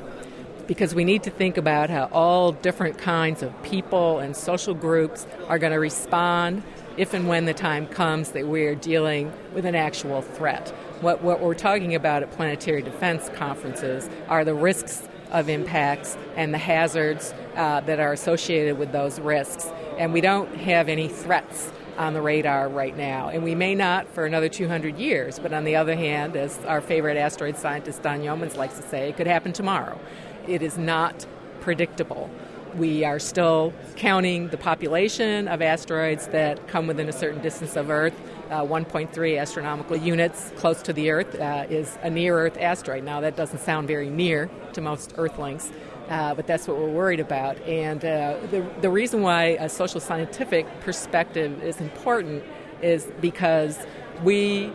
because 0.69 0.95
we 0.95 1.03
need 1.03 1.23
to 1.23 1.31
think 1.31 1.57
about 1.57 1.89
how 1.89 2.11
all 2.13 2.53
different 2.53 2.99
kinds 2.99 3.43
of 3.43 3.63
people 3.63 4.19
and 4.19 4.37
social 4.37 4.75
groups 4.75 5.27
are 5.49 5.59
going 5.59 5.73
to 5.73 5.79
respond 5.79 6.63
if 6.99 7.15
and 7.15 7.29
when 7.29 7.47
the 7.47 7.55
time 7.55 7.87
comes 7.87 8.33
that 8.33 8.47
we're 8.47 8.75
dealing 8.75 9.33
with 9.55 9.65
an 9.65 9.77
actual 9.77 10.21
threat. 10.21 10.69
What, 11.01 11.23
what 11.23 11.41
we're 11.41 11.55
talking 11.55 11.95
about 11.95 12.25
at 12.25 12.33
planetary 12.33 12.83
defense 12.83 13.31
conferences 13.35 14.11
are 14.29 14.45
the 14.45 14.55
risks 14.55 15.09
of 15.31 15.49
impacts 15.49 16.19
and 16.35 16.53
the 16.53 16.59
hazards 16.59 17.33
uh, 17.55 17.81
that 17.83 18.01
are 18.01 18.13
associated 18.13 18.79
with 18.79 18.91
those 18.91 19.21
risks. 19.21 19.67
And 19.97 20.13
we 20.13 20.21
don't 20.21 20.53
have 20.57 20.89
any 20.89 21.07
threats 21.07 21.71
on 21.99 22.15
the 22.15 22.21
radar 22.21 22.69
right 22.69 22.97
now. 22.97 23.29
And 23.29 23.45
we 23.45 23.55
may 23.55 23.77
not 23.77 24.09
for 24.09 24.27
another 24.27 24.49
200 24.49 24.99
years, 24.99 25.39
but 25.39 25.53
on 25.53 25.63
the 25.65 25.77
other 25.77 25.95
hand, 25.95 26.37
as 26.37 26.59
our 26.65 26.81
favorite 26.81 27.17
asteroid 27.17 27.57
scientist 27.57 28.03
Don 28.03 28.21
Yeomans 28.21 28.57
likes 28.57 28.77
to 28.77 28.83
say, 28.83 29.09
it 29.09 29.17
could 29.17 29.27
happen 29.29 29.53
tomorrow. 29.53 30.01
It 30.49 30.63
is 30.63 30.79
not 30.79 31.27
predictable. 31.61 32.31
We 32.77 33.05
are 33.05 33.19
still 33.19 33.73
counting 33.97 34.49
the 34.49 34.59
population 34.59 35.49
of 35.49 35.63
asteroids 35.63 36.27
that 36.29 36.69
come 36.69 36.87
within 36.87 37.09
a 37.09 37.13
certain 37.13 37.41
distance 37.41 37.77
of 37.77 37.91
Earth. 37.91 38.15
Uh, 38.51 38.63
1.3 38.63 39.41
astronomical 39.41 39.97
units 39.97 40.53
close 40.57 40.83
to 40.83 40.93
the 40.93 41.11
Earth 41.11 41.39
uh, 41.39 41.67
is 41.69 41.99
a 42.03 42.11
near 42.11 42.39
Earth 42.39 42.57
asteroid. 42.59 43.05
Now, 43.05 43.21
that 43.21 43.37
doesn't 43.37 43.61
sound 43.61 43.89
very 43.89 44.11
near 44.11 44.51
to 44.75 44.81
most 44.81 45.15
Earthlings, 45.17 45.71
uh, 46.09 46.35
but 46.35 46.47
that's 46.47 46.69
what 46.69 46.79
we're 46.79 46.91
worried 46.91 47.21
about. 47.21 47.59
And 47.63 48.05
uh, 48.05 48.39
the, 48.51 48.67
the 48.81 48.91
reason 48.91 49.23
why 49.23 49.57
a 49.61 49.69
social 49.69 50.01
scientific 50.01 50.67
perspective 50.81 51.63
is 51.63 51.81
important 51.81 52.45
is 52.83 53.07
because 53.21 53.79
we 54.23 54.73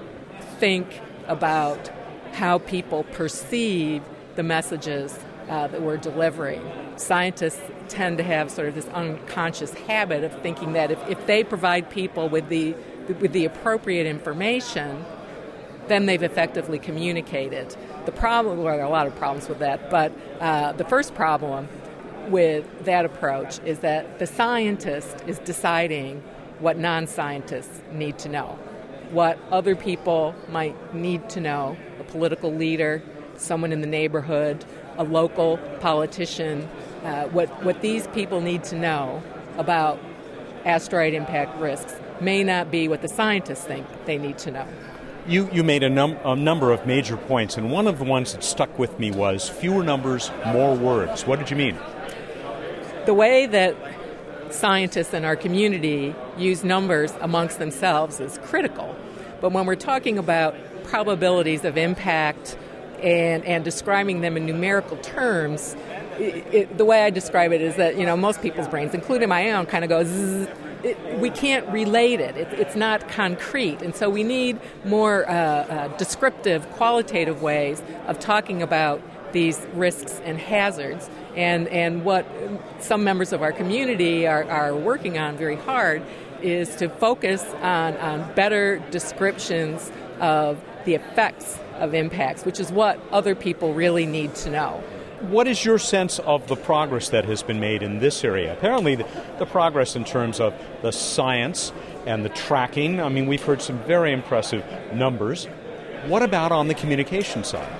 think 0.60 1.01
about 1.28 1.89
how 2.34 2.57
people 2.57 3.04
perceive 3.04 4.04
the 4.36 4.44
messages 4.44 5.18
uh, 5.50 5.68
that 5.68 5.81
we're 5.81 5.98
delivering. 5.98 6.82
Scientists 6.95 7.62
tend 7.90 8.18
to 8.18 8.24
have 8.24 8.51
sort 8.51 8.68
of 8.68 8.75
this 8.75 8.88
unconscious 8.90 9.74
habit 9.74 10.24
of 10.24 10.34
thinking 10.41 10.74
that 10.74 10.91
if, 10.91 11.10
if 11.10 11.25
they 11.25 11.44
provide 11.44 11.89
people 11.89 12.29
with 12.29 12.50
the 12.50 12.75
with 13.20 13.34
the 13.34 13.44
appropriate 13.44 14.06
information, 14.06 15.03
then 15.88 16.06
they've 16.06 16.24
effectively 16.24 16.79
communicated. 16.79 17.75
The 18.06 18.12
problem, 18.12 18.58
well, 18.58 18.74
there 18.74 18.82
are 18.82 18.88
a 18.88 18.89
lot 18.89 19.08
of 19.08 19.15
problems 19.15 19.50
with 19.50 19.60
that, 19.60 19.89
but 19.89 20.12
uh, 20.39 20.72
the 20.74 20.86
first 20.86 21.13
problem 21.13 21.67
with 22.29 22.86
that 22.86 23.06
approach 23.06 23.60
is 23.65 23.79
that 23.79 24.20
the 24.20 24.27
scientist 24.27 25.24
is 25.27 25.39
deciding 25.39 26.22
what 26.60 26.77
non 26.77 27.08
scientists 27.08 27.82
need 27.91 28.17
to 28.20 28.29
know, 28.29 28.58
what 29.12 29.38
other 29.51 29.75
people 29.75 30.34
might 30.50 30.96
need 30.96 31.29
to 31.32 31.41
know, 31.41 31.75
a 32.00 32.03
political 32.06 32.53
leader, 32.53 33.01
someone 33.36 33.72
in 33.74 33.82
the 33.82 33.88
neighborhood, 33.88 34.63
a 34.98 35.03
local 35.03 35.58
politician, 35.79 36.70
uh, 37.03 37.25
what, 37.27 37.50
what 37.63 37.81
these 37.81 38.07
people 38.07 38.41
need 38.41 38.63
to 38.65 38.75
know 38.75 39.22
about 39.57 40.00
asteroid 40.65 41.13
impact 41.13 41.60
risks 41.60 41.93
may 42.22 42.43
not 42.43 42.72
be 42.72 42.88
what 42.88 43.01
the 43.01 43.07
scientists 43.07 43.65
think 43.65 43.86
they 44.05 44.17
need 44.17 44.38
to 44.39 44.51
know. 44.51 44.67
You, 45.27 45.50
you 45.53 45.63
made 45.63 45.83
a, 45.83 45.89
num- 45.89 46.17
a 46.25 46.36
number 46.36 46.72
of 46.72 46.86
major 46.86 47.15
points, 47.15 47.57
and 47.57 47.72
one 47.72 47.88
of 47.88 47.98
the 47.98 48.03
ones 48.03 48.33
that 48.33 48.43
stuck 48.43 48.77
with 48.77 49.00
me 49.00 49.12
was 49.12 49.50
fewer 49.50 49.83
numbers, 49.83 50.31
more 50.48 50.75
words. 50.75 51.25
What 51.25 51.39
did 51.39 51.50
you 51.50 51.55
mean? 51.55 51.77
The 53.05 53.13
way 53.13 53.45
that 53.45 53.75
scientists 54.50 55.13
in 55.13 55.25
our 55.25 55.36
community 55.36 56.13
use 56.38 56.63
numbers 56.63 57.13
amongst 57.22 57.60
themselves 57.60 58.19
is 58.19 58.38
critical. 58.43 58.95
But 59.41 59.51
when 59.51 59.65
we're 59.65 59.75
talking 59.75 60.17
about 60.17 60.55
probabilities 60.83 61.65
of 61.65 61.77
impact 61.77 62.57
and, 63.01 63.43
and 63.45 63.63
describing 63.63 64.22
them 64.22 64.38
in 64.38 64.45
numerical 64.45 64.98
terms, 64.98 65.75
it, 66.20 66.77
the 66.77 66.86
way 66.86 67.03
I 67.03 67.10
describe 67.10 67.51
it 67.51 67.62
is 67.62 67.75
that 67.75 67.98
you 67.98 68.05
know 68.05 68.17
most 68.17 68.41
people's 68.41 68.67
brains, 68.67 68.93
including 68.93 69.29
my 69.29 69.51
own, 69.51 69.65
kind 69.65 69.84
of 69.84 69.89
goes. 69.89 70.48
It, 70.84 70.98
we 71.20 71.29
can't 71.29 71.65
relate 71.70 72.20
it. 72.20 72.36
it. 72.36 72.48
It's 72.60 72.75
not 72.75 73.08
concrete, 73.08 73.82
and 73.82 73.96
so 73.96 74.10
we 74.10 74.24
need 74.24 74.60
more 74.84 75.29
uh, 75.29 75.34
uh, 75.34 75.98
descriptive, 75.98 76.70
qualitative 76.72 77.41
ways 77.41 77.82
of 78.08 78.20
talking 78.20 78.62
about 78.62 79.01
these 79.34 79.60
risks 79.74 80.22
and 80.24 80.38
hazards. 80.38 81.10
And, 81.36 81.67
and 81.70 82.05
what 82.05 82.25
some 82.79 83.03
members 83.03 83.34
of 83.34 83.41
our 83.41 83.51
community 83.51 84.27
are, 84.27 84.43
are 84.46 84.75
working 84.75 85.17
on 85.17 85.36
very 85.36 85.55
hard 85.55 86.03
is 86.41 86.75
to 86.77 86.89
focus 86.89 87.43
on, 87.62 87.98
on 87.98 88.34
better 88.36 88.77
descriptions 88.91 89.91
of 90.20 90.63
the 90.86 90.93
effects 90.93 91.58
of 91.75 91.93
impacts, 91.93 92.46
which 92.46 92.60
is 92.60 92.72
what 92.72 93.00
other 93.12 93.36
people 93.36 93.74
really 93.74 94.05
need 94.05 94.36
to 94.36 94.51
know. 94.51 94.84
What 95.22 95.48
is 95.48 95.63
your 95.63 95.79
sense 95.79 96.20
of 96.20 96.48
the 96.48 96.55
progress 96.55 97.10
that 97.10 97.25
has 97.25 97.43
been 97.43 97.60
made 97.60 97.82
in 97.82 98.00
this 98.00 98.24
area? 98.24 98.51
Apparently, 98.53 98.96
the, 98.96 99.05
the 99.39 99.46
progress 99.46 99.96
in 99.96 100.03
terms 100.03 100.39
of 100.39 100.53
the 100.82 100.91
science 100.91 101.72
and 102.05 102.25
the 102.25 102.29
tracking. 102.29 103.00
I 103.00 103.10
mean, 103.10 103.27
we've 103.27 103.43
heard 103.43 103.62
some 103.62 103.79
very 103.84 104.12
impressive 104.12 104.63
numbers. 104.93 105.46
What 106.08 106.24
about 106.24 106.51
on 106.51 106.67
the 106.67 106.74
communication 106.74 107.43
side? 107.43 107.72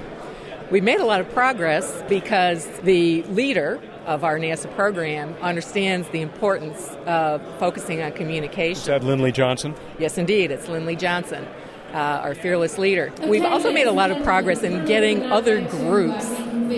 We've 0.72 0.84
made 0.84 1.02
a 1.02 1.06
lot 1.06 1.20
of 1.20 1.30
progress 1.34 2.04
because 2.08 2.66
the 2.80 3.24
leader 3.24 3.82
of 4.06 4.24
our 4.24 4.40
NASA 4.40 4.74
program 4.75 5.36
understands 5.42 6.08
the 6.10 6.22
importance 6.22 6.90
of 7.06 7.42
focusing 7.60 8.02
on 8.02 8.13
communication. 8.13 8.80
Is 8.80 8.86
that 8.86 9.04
Lindley 9.04 9.32
Johnson? 9.32 9.75
Yes, 10.00 10.18
indeed. 10.18 10.52
It's 10.52 10.68
Lindley 10.68 10.96
Johnson, 10.96 11.46
uh, 11.94 11.98
our 11.98 12.36
fearless 12.36 12.78
leader. 12.78 13.12
We've 13.24 13.46
also 13.46 13.72
made 13.72 13.88
a 13.88 13.92
lot 13.92 14.12
of 14.12 14.24
progress 14.24 14.63
in 14.63 14.86
getting 14.86 15.24
other 15.24 15.62
groups 15.62 16.25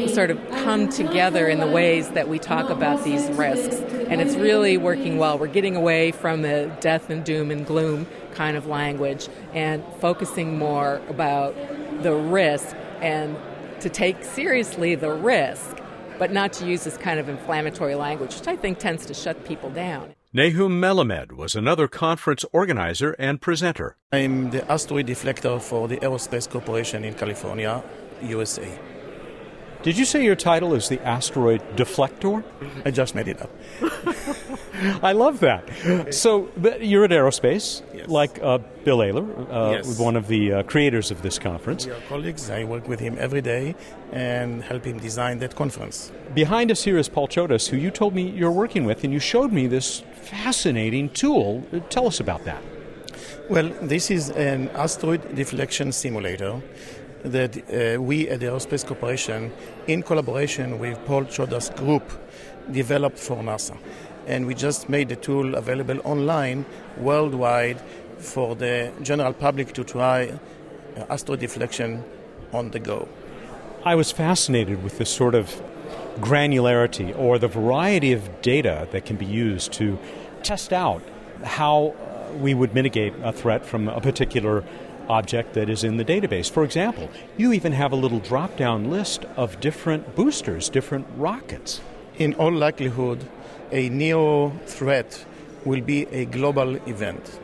sort 0.07 0.31
of 0.31 0.39
come 0.49 0.89
together 0.89 1.47
in 1.47 1.59
the 1.59 1.67
ways 1.67 2.09
that 2.11 2.27
we 2.27 2.39
talk 2.39 2.69
about 2.69 3.03
these 3.03 3.27
risks. 3.31 3.75
And 4.09 4.21
it's 4.21 4.35
really 4.35 4.77
working 4.77 5.17
well. 5.17 5.37
We're 5.37 5.47
getting 5.47 5.75
away 5.75 6.11
from 6.11 6.41
the 6.41 6.71
death 6.79 7.09
and 7.09 7.23
doom 7.23 7.51
and 7.51 7.65
gloom 7.65 8.07
kind 8.33 8.57
of 8.57 8.67
language 8.67 9.27
and 9.53 9.83
focusing 9.99 10.57
more 10.57 11.01
about 11.09 11.55
the 12.03 12.13
risk 12.13 12.75
and 13.01 13.35
to 13.81 13.89
take 13.89 14.23
seriously 14.23 14.95
the 14.95 15.11
risk, 15.11 15.77
but 16.17 16.31
not 16.31 16.53
to 16.53 16.65
use 16.65 16.83
this 16.83 16.97
kind 16.97 17.19
of 17.19 17.29
inflammatory 17.29 17.95
language, 17.95 18.35
which 18.35 18.47
I 18.47 18.55
think 18.55 18.79
tends 18.79 19.05
to 19.07 19.13
shut 19.13 19.43
people 19.45 19.69
down. 19.69 20.15
Nahum 20.33 20.81
Melamed 20.81 21.31
was 21.31 21.55
another 21.55 21.87
conference 21.87 22.43
organizer 22.51 23.15
and 23.17 23.39
presenter. 23.39 23.95
I'm 24.11 24.49
the 24.49 24.69
asteroid 24.69 25.07
deflector 25.07 25.61
for 25.61 25.87
the 25.87 25.97
Aerospace 25.97 26.49
Corporation 26.49 27.05
in 27.05 27.13
California, 27.13 27.81
USA. 28.21 28.67
Did 29.85 29.99
you 29.99 30.05
say 30.05 30.23
your 30.25 30.35
title 30.35 30.73
is 30.73 30.89
the 30.89 30.99
asteroid 31.01 31.61
deflector? 31.75 32.43
I 32.83 32.89
just 32.89 33.13
made 33.13 33.27
it 33.27 33.39
up. 33.39 33.51
I 35.03 35.11
love 35.11 35.41
that. 35.41 36.11
So 36.11 36.49
you're 36.81 37.03
at 37.03 37.11
Aerospace, 37.11 37.83
yes. 37.93 38.07
like 38.07 38.41
uh, 38.41 38.57
Bill 38.83 38.97
Ailor, 38.97 39.27
uh, 39.51 39.71
yes. 39.73 39.99
one 39.99 40.15
of 40.15 40.27
the 40.27 40.53
uh, 40.53 40.63
creators 40.63 41.11
of 41.11 41.21
this 41.21 41.37
conference. 41.37 41.85
We 41.85 41.91
are 41.91 41.99
colleagues. 42.09 42.49
I 42.49 42.63
work 42.63 42.87
with 42.87 42.99
him 42.99 43.15
every 43.19 43.43
day 43.43 43.75
and 44.11 44.63
help 44.63 44.85
him 44.85 44.97
design 44.97 45.37
that 45.39 45.55
conference. 45.55 46.11
Behind 46.33 46.71
us 46.71 46.83
here 46.83 46.97
is 46.97 47.07
Paul 47.07 47.27
Chodas, 47.27 47.67
who 47.67 47.77
you 47.77 47.91
told 47.91 48.15
me 48.15 48.27
you're 48.27 48.49
working 48.49 48.85
with, 48.85 49.03
and 49.03 49.13
you 49.13 49.19
showed 49.19 49.51
me 49.51 49.67
this 49.67 49.99
fascinating 50.23 51.09
tool. 51.09 51.63
Tell 51.91 52.07
us 52.07 52.19
about 52.19 52.43
that. 52.45 52.63
Well, 53.51 53.69
this 53.83 54.09
is 54.09 54.31
an 54.31 54.69
asteroid 54.69 55.35
deflection 55.35 55.91
simulator 55.91 56.59
that 57.25 57.57
uh, 57.57 58.01
we 58.01 58.29
at 58.29 58.39
the 58.39 58.47
Aerospace 58.47 58.85
Corporation, 58.85 59.51
in 59.87 60.03
collaboration 60.03 60.79
with 60.79 61.03
Paul 61.05 61.25
Chodas 61.25 61.75
Group, 61.75 62.03
developed 62.71 63.17
for 63.17 63.37
NASA. 63.37 63.77
And 64.27 64.45
we 64.45 64.55
just 64.55 64.89
made 64.89 65.09
the 65.09 65.15
tool 65.15 65.55
available 65.55 65.99
online 66.03 66.65
worldwide 66.97 67.81
for 68.17 68.55
the 68.55 68.91
general 69.01 69.33
public 69.33 69.73
to 69.73 69.83
try 69.83 70.27
uh, 70.97 71.05
astro 71.09 71.35
deflection 71.35 72.03
on 72.53 72.71
the 72.71 72.79
go. 72.79 73.07
I 73.83 73.95
was 73.95 74.11
fascinated 74.11 74.83
with 74.83 74.97
this 74.97 75.09
sort 75.09 75.35
of 75.35 75.61
granularity 76.19 77.17
or 77.17 77.37
the 77.37 77.47
variety 77.47 78.13
of 78.13 78.41
data 78.41 78.87
that 78.91 79.05
can 79.05 79.17
be 79.17 79.25
used 79.25 79.73
to 79.73 79.99
test 80.43 80.71
out 80.73 81.03
how 81.43 81.87
uh, 81.87 82.33
we 82.37 82.53
would 82.53 82.73
mitigate 82.73 83.13
a 83.23 83.31
threat 83.31 83.65
from 83.65 83.87
a 83.89 83.99
particular 83.99 84.63
object 85.09 85.53
that 85.53 85.69
is 85.69 85.83
in 85.83 85.97
the 85.97 86.05
database. 86.05 86.49
For 86.49 86.63
example, 86.63 87.09
you 87.37 87.53
even 87.53 87.71
have 87.71 87.91
a 87.91 87.95
little 87.95 88.19
drop 88.19 88.57
down 88.57 88.89
list 88.89 89.25
of 89.35 89.59
different 89.59 90.15
boosters, 90.15 90.69
different 90.69 91.07
rockets. 91.17 91.81
In 92.17 92.33
all 92.35 92.51
likelihood, 92.51 93.27
a 93.71 93.89
NEO 93.89 94.51
threat 94.65 95.25
will 95.65 95.81
be 95.81 96.05
a 96.07 96.25
global 96.25 96.75
event 96.87 97.39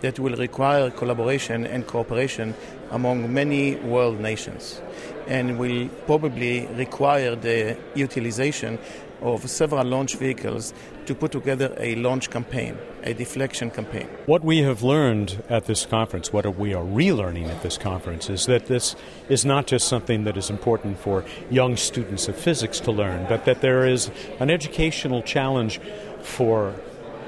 that 0.00 0.18
will 0.18 0.36
require 0.36 0.90
collaboration 0.90 1.66
and 1.66 1.86
cooperation 1.86 2.54
among 2.90 3.32
many 3.32 3.76
world 3.76 4.20
nations 4.20 4.80
and 5.26 5.58
will 5.58 5.88
probably 6.06 6.66
require 6.68 7.34
the 7.34 7.76
utilization 7.94 8.78
of 9.20 9.48
several 9.48 9.84
launch 9.84 10.16
vehicles 10.16 10.72
to 11.06 11.14
put 11.14 11.32
together 11.32 11.74
a 11.78 11.94
launch 11.96 12.30
campaign, 12.30 12.76
a 13.02 13.14
deflection 13.14 13.70
campaign. 13.70 14.08
What 14.26 14.44
we 14.44 14.58
have 14.58 14.82
learned 14.82 15.42
at 15.48 15.66
this 15.66 15.86
conference, 15.86 16.32
what 16.32 16.44
we 16.56 16.74
are 16.74 16.84
relearning 16.84 17.48
at 17.48 17.62
this 17.62 17.78
conference, 17.78 18.28
is 18.30 18.46
that 18.46 18.66
this 18.66 18.94
is 19.28 19.44
not 19.44 19.66
just 19.66 19.88
something 19.88 20.24
that 20.24 20.36
is 20.36 20.50
important 20.50 20.98
for 20.98 21.24
young 21.50 21.76
students 21.76 22.28
of 22.28 22.36
physics 22.36 22.80
to 22.80 22.92
learn, 22.92 23.26
but 23.28 23.44
that 23.44 23.60
there 23.60 23.86
is 23.86 24.10
an 24.40 24.50
educational 24.50 25.22
challenge 25.22 25.80
for 26.22 26.74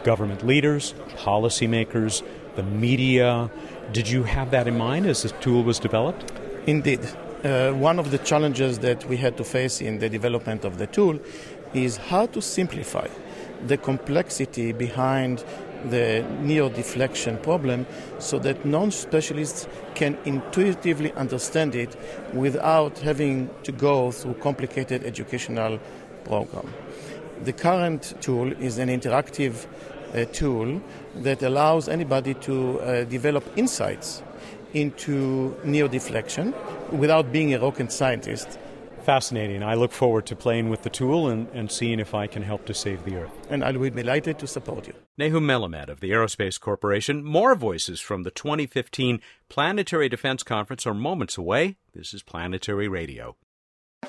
government 0.05 0.47
leaders, 0.47 0.95
policymakers, 1.17 2.23
the 2.57 2.63
media. 2.63 3.51
Did 3.93 4.09
you 4.09 4.25
have 4.25 4.51
that 4.51 4.69
in 4.69 4.77
mind 4.77 5.07
as 5.07 5.23
this 5.23 5.33
tool 5.41 5.63
was 5.65 5.79
developed? 5.79 6.33
Indeed. 6.67 7.01
Uh, 7.43 7.73
one 7.73 7.99
of 7.99 8.11
the 8.11 8.19
challenges 8.19 8.81
that 8.81 9.03
we 9.07 9.17
had 9.17 9.37
to 9.39 9.45
face 9.45 9.81
in 9.81 9.99
the 9.99 10.11
development 10.11 10.63
of 10.65 10.77
the 10.77 10.87
tool 10.87 11.19
is 11.75 11.97
how 11.97 12.27
to 12.27 12.43
simplify 12.43 13.09
the 13.67 13.77
complexity 13.77 14.73
behind 14.73 15.45
the 15.89 16.25
neo 16.41 16.69
deflection 16.69 17.39
problem 17.39 17.87
so 18.19 18.39
that 18.39 18.65
non 18.65 18.91
specialists 18.91 19.67
can 19.95 20.17
intuitively 20.25 21.13
understand 21.13 21.75
it 21.75 21.97
without 22.35 22.99
having 22.99 23.49
to 23.63 23.73
go 23.73 24.11
through 24.11 24.35
complicated 24.35 25.05
educational 25.05 25.79
program. 26.25 26.73
The 27.45 27.53
current 27.53 28.15
tool 28.21 28.53
is 28.53 28.79
an 28.79 28.89
interactive 28.89 29.67
uh, 30.15 30.25
tool 30.27 30.83
that 31.17 31.43
allows 31.43 31.89
anybody 31.89 32.35
to 32.35 32.81
uh, 32.81 33.05
develop 33.05 33.45
insights 33.57 34.23
into 34.75 35.57
neo 35.65 35.89
deflection 35.89 36.55
without 36.93 37.33
being 37.33 37.55
a 37.55 37.59
rocket 37.59 37.91
scientist 37.91 38.59
fascinating. 39.03 39.63
I 39.63 39.75
look 39.75 39.93
forward 39.93 40.27
to 40.27 40.37
playing 40.37 40.69
with 40.69 40.83
the 40.83 40.91
tool 40.91 41.29
and, 41.29 41.49
and 41.53 41.71
seeing 41.71 42.01
if 42.01 42.15
I 42.15 42.27
can 42.27 42.43
help 42.43 42.67
to 42.67 42.75
save 42.75 43.05
the 43.05 43.17
Earth. 43.17 43.33
And 43.49 43.65
I 43.65 43.73
will 43.73 43.91
be 43.91 44.03
delighted 44.03 44.39
to 44.39 44.47
support 44.47 44.87
you. 44.87 44.95
Nahum 45.19 45.47
Melamed 45.47 45.89
of 45.89 46.01
the 46.01 46.11
Aerospace 46.11 46.59
Corporation. 46.61 47.25
More 47.25 47.55
voices 47.55 48.01
from 48.01 48.23
the 48.23 48.31
2015 48.31 49.21
Planetary 49.49 50.09
Defense 50.09 50.43
Conference 50.43 50.87
are 50.87 50.95
moments 50.95 51.37
away. 51.37 51.77
This 51.95 52.15
is 52.15 52.23
Planetary 52.23 52.89
Radio. 52.89 53.37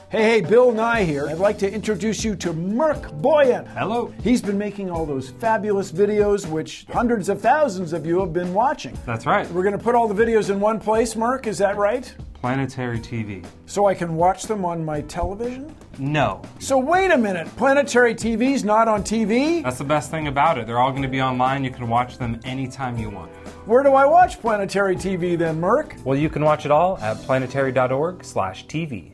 Hey, 0.10 0.24
hey, 0.24 0.42
Bill 0.42 0.72
Nye 0.72 1.04
here. 1.04 1.28
I'd 1.28 1.38
like 1.38 1.58
to 1.60 1.72
introduce 1.72 2.24
you 2.24 2.36
to 2.38 2.54
Merc 2.54 3.02
Boyan. 3.22 3.68
Hello. 3.74 4.14
He's 4.24 4.42
been 4.42 4.58
making 4.58 4.90
all 4.90 5.06
those 5.06 5.30
fabulous 5.30 5.92
videos, 5.92 6.46
which 6.50 6.86
hundreds 6.92 7.30
of 7.30 7.42
thousands 7.42 7.92
of 7.94 8.06
you 8.06 8.20
have 8.20 8.34
been 8.34 8.54
watching. 8.54 8.98
That's 9.06 9.26
right. 9.26 9.50
We're 9.52 9.64
going 9.64 9.78
to 9.78 9.84
put 9.84 9.96
all 9.96 10.08
the 10.08 10.26
videos 10.26 10.50
in 10.50 10.60
one 10.60 10.80
place, 10.80 11.16
Merc, 11.16 11.48
is 11.48 11.58
that 11.58 11.78
right? 11.78 12.14
Planetary 12.42 13.00
TV. 13.00 13.46
So 13.68 13.86
I 13.86 13.94
can 13.94 14.16
watch 14.16 14.44
them 14.44 14.66
on 14.66 14.84
my 14.84 15.02
television? 15.02 15.76
No. 16.00 16.42
So 16.58 16.80
wait 16.80 17.12
a 17.12 17.18
minute, 17.18 17.48
Planetary 17.56 18.16
TV's 18.16 18.64
not 18.64 18.88
on 18.88 19.04
TV? 19.04 19.62
That's 19.62 19.78
the 19.78 19.84
best 19.84 20.10
thing 20.10 20.26
about 20.28 20.58
it. 20.58 20.66
They're 20.66 20.80
all 20.80 20.90
going 20.90 21.04
to 21.04 21.08
be 21.08 21.22
online. 21.22 21.64
You 21.64 21.70
can 21.70 21.88
watch 21.88 22.18
them 22.18 22.40
anytime 22.44 22.98
you 22.98 23.12
want. 23.12 23.32
Where 23.68 23.84
do 23.84 23.94
I 23.94 24.08
watch 24.08 24.42
Planetary 24.42 24.96
TV 24.96 25.38
then, 25.38 25.60
Merc? 25.60 25.96
Well, 26.04 26.18
you 26.18 26.30
can 26.30 26.44
watch 26.44 26.66
it 26.66 26.72
all 26.72 26.98
at 26.98 27.18
planetary.org/tv. 27.18 29.12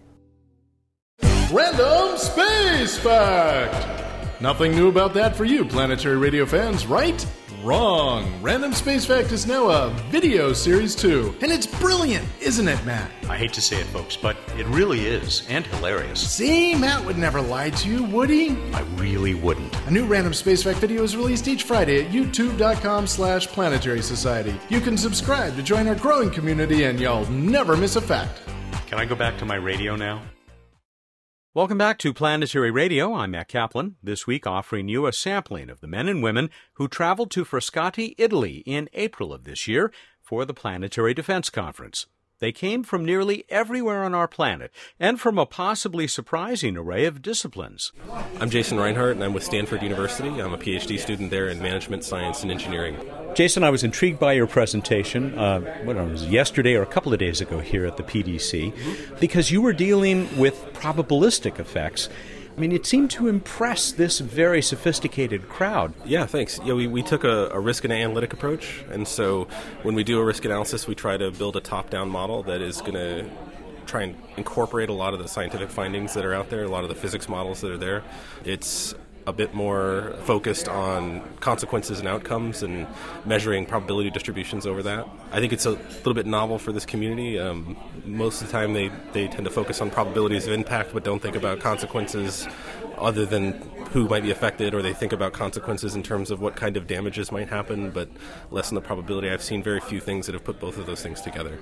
Random 1.52 2.18
Space 2.18 2.98
Fact! 2.98 4.42
Nothing 4.42 4.72
new 4.72 4.88
about 4.88 5.14
that 5.16 5.36
for 5.36 5.44
you, 5.44 5.66
Planetary 5.66 6.18
Radio 6.18 6.46
fans, 6.46 6.88
right? 6.88 7.26
Wrong. 7.68 8.42
Random 8.42 8.72
Space 8.72 9.06
Fact 9.06 9.34
is 9.34 9.46
now 9.46 9.68
a 9.68 9.90
video 10.10 10.54
series 10.54 10.96
too. 10.96 11.36
And 11.42 11.52
it's 11.52 11.68
brilliant, 11.68 12.26
isn't 12.40 12.66
it, 12.66 12.86
Matt? 12.86 13.12
I 13.28 13.36
hate 13.36 13.52
to 13.52 13.62
say 13.62 13.76
it, 13.76 13.86
folks, 13.88 14.16
but 14.16 14.38
it 14.58 14.66
really 14.68 15.06
is, 15.06 15.46
and 15.50 15.66
hilarious. 15.66 16.32
See, 16.32 16.76
Matt 16.76 17.06
would 17.06 17.18
never 17.18 17.42
lie 17.42 17.72
to 17.72 17.90
you, 17.90 18.06
would 18.06 18.30
he? 18.30 18.52
I 18.72 18.84
really 18.96 19.34
wouldn't. 19.34 19.76
A 19.86 19.92
new 19.92 20.06
Random 20.06 20.34
Space 20.34 20.64
Fact 20.64 20.80
video 20.80 21.04
is 21.04 21.18
released 21.18 21.50
each 21.50 21.64
Friday 21.64 22.06
at 22.06 22.12
youtube.com 22.14 23.06
slash 23.06 23.48
planetary 23.48 24.02
society. 24.02 24.58
You 24.70 24.80
can 24.80 24.98
subscribe 24.98 25.58
to 25.58 25.62
join 25.62 25.90
our 25.90 25.96
growing 25.96 26.30
community 26.30 26.86
and 26.86 26.98
y'all 27.02 27.30
never 27.30 27.76
miss 27.76 27.98
a 27.98 28.02
fact. 28.02 28.44
Can 28.86 28.98
I 28.98 29.04
go 29.04 29.16
back 29.16 29.38
to 29.40 29.46
my 29.46 29.56
radio 29.56 29.98
now? 29.98 30.22
Welcome 31.58 31.80
back 31.80 31.98
to 32.00 32.14
Planetary 32.14 32.70
Radio. 32.70 33.16
I'm 33.16 33.32
Matt 33.32 33.48
Kaplan. 33.48 33.96
This 34.04 34.28
week 34.28 34.46
offering 34.46 34.88
you 34.90 35.08
a 35.08 35.12
sampling 35.12 35.72
of 35.72 35.82
the 35.82 35.88
men 35.88 36.08
and 36.08 36.22
women 36.22 36.52
who 36.74 36.88
traveled 36.88 37.32
to 37.32 37.44
Frascati, 37.44 38.14
Italy 38.20 38.58
in 38.68 38.88
April 38.94 39.34
of 39.34 39.44
this 39.44 39.68
year 39.68 39.92
for 40.22 40.46
the 40.46 40.54
Planetary 40.54 41.16
Defense 41.16 41.50
Conference. 41.50 42.06
They 42.38 42.52
came 42.52 42.84
from 42.84 43.04
nearly 43.04 43.44
everywhere 43.50 44.04
on 44.04 44.14
our 44.14 44.28
planet 44.28 44.72
and 45.00 45.20
from 45.20 45.40
a 45.40 45.48
possibly 45.48 46.08
surprising 46.08 46.78
array 46.78 47.06
of 47.06 47.24
disciplines. 47.24 47.92
I'm 48.40 48.52
Jason 48.52 48.78
Reinhardt, 48.78 49.16
and 49.16 49.24
I'm 49.24 49.34
with 49.34 49.44
Stanford 49.44 49.82
University. 49.82 50.40
I'm 50.40 50.54
a 50.54 50.60
PhD 50.60 51.00
student 51.00 51.32
there 51.32 51.48
in 51.48 51.58
management, 51.58 52.04
science, 52.04 52.44
and 52.44 52.52
engineering. 52.52 52.98
Jason, 53.36 53.64
I 53.64 53.70
was 53.70 53.84
intrigued 53.84 54.20
by 54.20 54.34
your 54.34 54.48
presentation, 54.48 55.38
uh, 55.38 55.62
what 55.84 55.96
was 55.96 56.26
yesterday 56.26 56.76
or 56.76 56.82
a 56.82 56.88
couple 56.88 57.14
of 57.14 57.20
days 57.20 57.42
ago 57.42 57.60
here 57.60 57.86
at 57.86 57.98
the 57.98 58.04
PDC, 58.04 59.20
because 59.20 59.52
you 59.52 59.62
were 59.62 59.74
dealing 59.74 60.38
with 60.38 60.56
probabilistic 60.74 61.60
effects 61.60 62.10
I 62.58 62.60
mean, 62.60 62.72
it 62.72 62.88
seemed 62.88 63.12
to 63.12 63.28
impress 63.28 63.92
this 63.92 64.18
very 64.18 64.64
sophisticated 64.64 65.48
crowd. 65.48 65.94
Yeah, 66.06 66.26
thanks. 66.26 66.60
Yeah, 66.66 66.74
we, 66.74 66.88
we 66.88 67.04
took 67.04 67.24
a, 67.24 67.50
a 67.50 67.60
risk 67.60 67.84
and 67.84 67.94
analytic 67.94 68.34
approach, 68.34 68.84
and 68.90 69.08
so 69.08 69.48
when 69.84 69.94
we 69.94 70.04
do 70.04 70.20
a 70.20 70.26
risk 70.26 70.44
analysis, 70.44 70.88
we 70.88 70.96
try 70.96 71.18
to 71.18 71.30
build 71.30 71.56
a 71.56 71.62
top-down 71.62 72.10
model 72.10 72.42
that 72.44 72.62
is 72.62 72.82
going 72.82 72.96
to 72.96 73.30
try 73.86 74.02
and 74.02 74.16
incorporate 74.38 74.90
a 74.90 74.94
lot 74.94 75.14
of 75.14 75.20
the 75.20 75.28
scientific 75.28 75.70
findings 75.70 76.16
that 76.16 76.26
are 76.26 76.34
out 76.34 76.50
there, 76.50 76.64
a 76.64 76.68
lot 76.68 76.82
of 76.82 76.90
the 76.90 76.96
physics 76.96 77.30
models 77.30 77.62
that 77.62 77.70
are 77.70 77.78
there. 77.78 78.04
It's 78.44 78.96
a 79.28 79.34
bit 79.34 79.54
more 79.54 80.16
focused 80.24 80.70
on 80.70 81.22
consequences 81.42 82.00
and 82.00 82.08
outcomes 82.08 82.64
and 82.64 82.88
measuring 83.26 83.66
probability 83.66 84.10
distributions 84.10 84.66
over 84.66 84.82
that. 84.82 85.06
I 85.34 85.40
think 85.42 85.52
it's 85.52 85.66
a 85.66 85.72
little 85.72 86.14
bit 86.14 86.26
novel 86.26 86.58
for 86.58 86.72
this 86.72 86.86
community. 86.86 87.38
Um, 87.38 87.76
most 88.06 88.42
of 88.42 88.48
the 88.48 88.54
time, 88.54 88.72
they, 88.72 88.90
they 89.12 89.28
tend 89.28 89.44
to 89.44 89.52
focus 89.52 89.82
on 89.82 89.92
probabilities 89.92 90.48
of 90.48 90.54
impact 90.54 90.94
but 90.94 91.04
don't 91.04 91.22
think 91.22 91.36
about 91.36 91.60
consequences 91.60 92.48
other 92.98 93.26
than 93.26 93.52
who 93.92 94.08
might 94.08 94.24
be 94.24 94.32
affected, 94.32 94.74
or 94.74 94.82
they 94.82 94.94
think 94.94 95.14
about 95.14 95.34
consequences 95.34 95.96
in 95.96 96.04
terms 96.04 96.30
of 96.32 96.42
what 96.42 96.56
kind 96.56 96.78
of 96.78 96.88
damages 96.88 97.32
might 97.32 97.48
happen, 97.48 97.90
but 97.92 98.10
less 98.52 98.70
in 98.70 98.76
the 98.76 98.82
probability. 98.82 99.30
I've 99.30 99.44
seen 99.44 99.64
very 99.64 99.80
few 99.80 100.00
things 100.00 100.26
that 100.26 100.34
have 100.34 100.44
put 100.44 100.60
both 100.60 100.78
of 100.78 100.86
those 100.86 101.02
things 101.02 101.22
together. 101.22 101.58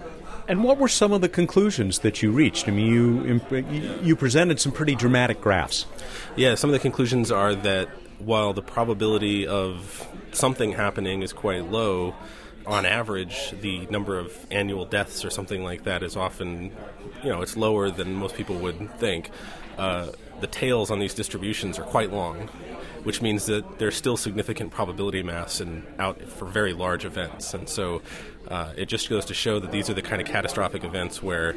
And 0.47 0.63
what 0.63 0.77
were 0.77 0.87
some 0.87 1.11
of 1.11 1.21
the 1.21 1.29
conclusions 1.29 1.99
that 1.99 2.21
you 2.21 2.31
reached? 2.31 2.67
I 2.67 2.71
mean, 2.71 2.87
you 2.87 3.39
you 4.01 4.15
presented 4.15 4.59
some 4.59 4.71
pretty 4.71 4.95
dramatic 4.95 5.41
graphs. 5.41 5.85
Yeah, 6.35 6.55
some 6.55 6.69
of 6.69 6.73
the 6.73 6.79
conclusions 6.79 7.31
are 7.31 7.54
that 7.63 7.89
while 8.19 8.53
the 8.53 8.61
probability 8.61 9.45
of 9.45 10.07
something 10.31 10.73
happening 10.73 11.21
is 11.21 11.33
quite 11.33 11.69
low, 11.69 12.15
on 12.65 12.85
average, 12.85 13.53
the 13.61 13.85
number 13.87 14.17
of 14.17 14.45
annual 14.49 14.85
deaths 14.85 15.23
or 15.23 15.29
something 15.29 15.63
like 15.63 15.83
that 15.83 16.01
is 16.01 16.15
often, 16.15 16.71
you 17.23 17.29
know, 17.29 17.41
it's 17.41 17.55
lower 17.55 17.91
than 17.91 18.15
most 18.15 18.35
people 18.35 18.55
would 18.57 18.91
think. 18.97 19.29
Uh, 19.77 20.07
the 20.41 20.47
tails 20.47 20.91
on 20.91 20.99
these 20.99 21.13
distributions 21.13 21.77
are 21.77 21.83
quite 21.83 22.11
long, 22.11 22.47
which 23.03 23.21
means 23.21 23.45
that 23.45 23.77
there's 23.77 23.95
still 23.95 24.17
significant 24.17 24.71
probability 24.71 25.23
mass 25.23 25.59
and 25.59 25.85
out 25.99 26.21
for 26.23 26.45
very 26.45 26.73
large 26.73 27.05
events. 27.05 27.53
And 27.53 27.69
so 27.69 28.01
uh, 28.47 28.73
it 28.75 28.87
just 28.87 29.09
goes 29.09 29.25
to 29.25 29.33
show 29.33 29.59
that 29.59 29.71
these 29.71 29.89
are 29.89 29.93
the 29.93 30.01
kind 30.01 30.21
of 30.21 30.27
catastrophic 30.27 30.83
events 30.83 31.21
where, 31.21 31.53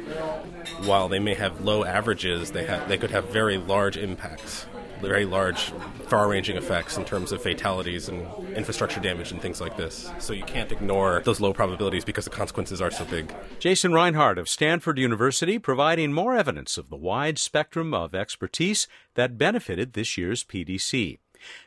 while 0.85 1.09
they 1.09 1.19
may 1.19 1.33
have 1.33 1.61
low 1.61 1.83
averages, 1.83 2.51
they 2.51 2.65
have 2.65 2.87
they 2.87 2.97
could 2.97 3.11
have 3.11 3.29
very 3.29 3.57
large 3.57 3.97
impacts 3.97 4.65
very 5.07 5.25
large, 5.25 5.71
far 6.07 6.27
ranging 6.27 6.57
effects 6.57 6.97
in 6.97 7.05
terms 7.05 7.31
of 7.31 7.41
fatalities 7.41 8.09
and 8.09 8.27
infrastructure 8.55 8.99
damage 8.99 9.31
and 9.31 9.41
things 9.41 9.61
like 9.61 9.77
this. 9.77 10.11
So 10.19 10.33
you 10.33 10.43
can't 10.43 10.71
ignore 10.71 11.21
those 11.23 11.39
low 11.39 11.53
probabilities 11.53 12.05
because 12.05 12.25
the 12.25 12.31
consequences 12.31 12.81
are 12.81 12.91
so 12.91 13.05
big. 13.05 13.33
Jason 13.59 13.93
Reinhardt 13.93 14.37
of 14.37 14.49
Stanford 14.49 14.97
University 14.97 15.59
providing 15.59 16.13
more 16.13 16.35
evidence 16.35 16.77
of 16.77 16.89
the 16.89 16.97
wide 16.97 17.37
spectrum 17.37 17.93
of 17.93 18.13
expertise 18.13 18.87
that 19.15 19.37
benefited 19.37 19.93
this 19.93 20.17
year's 20.17 20.43
PDC. 20.43 21.19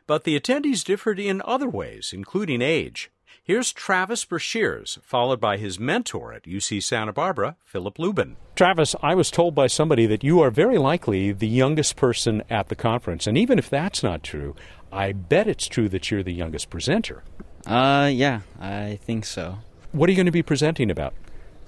But 0.07 0.25
the 0.25 0.39
attendees 0.39 0.85
differed 0.85 1.19
in 1.19 1.41
other 1.45 1.69
ways, 1.69 2.13
including 2.13 2.61
age. 2.61 3.11
Here's 3.45 3.73
Travis 3.73 4.25
Brashears, 4.25 5.01
followed 5.03 5.41
by 5.41 5.57
his 5.57 5.81
mentor 5.81 6.33
at 6.33 6.45
UC 6.45 6.81
Santa 6.81 7.13
Barbara, 7.13 7.57
Philip 7.65 7.99
Lubin. 7.99 8.37
Travis, 8.55 8.95
I 9.03 9.17
was 9.17 9.33
told 9.33 9.53
by 9.53 9.67
somebody 9.67 10.07
that 10.07 10.23
you 10.23 10.41
are 10.41 10.53
very 10.53 10.79
likely 10.79 11.33
the 11.33 11.49
youngest 11.49 11.97
person 11.97 12.45
at 12.49 12.69
the 12.69 12.77
conference. 12.77 13.27
And 13.27 13.37
even 13.37 13.59
if 13.59 13.69
that's 13.69 14.01
not 14.01 14.23
true, 14.23 14.55
I 14.93 15.11
bet 15.11 15.49
it's 15.49 15.67
true 15.67 15.89
that 15.89 16.09
you're 16.09 16.23
the 16.23 16.33
youngest 16.33 16.71
presenter. 16.71 17.25
Uh, 17.67 18.09
yeah, 18.13 18.43
I 18.61 19.01
think 19.03 19.25
so. 19.25 19.59
What 19.91 20.09
are 20.09 20.13
you 20.13 20.17
going 20.17 20.27
to 20.27 20.31
be 20.31 20.45
presenting 20.45 20.89
about? 20.89 21.13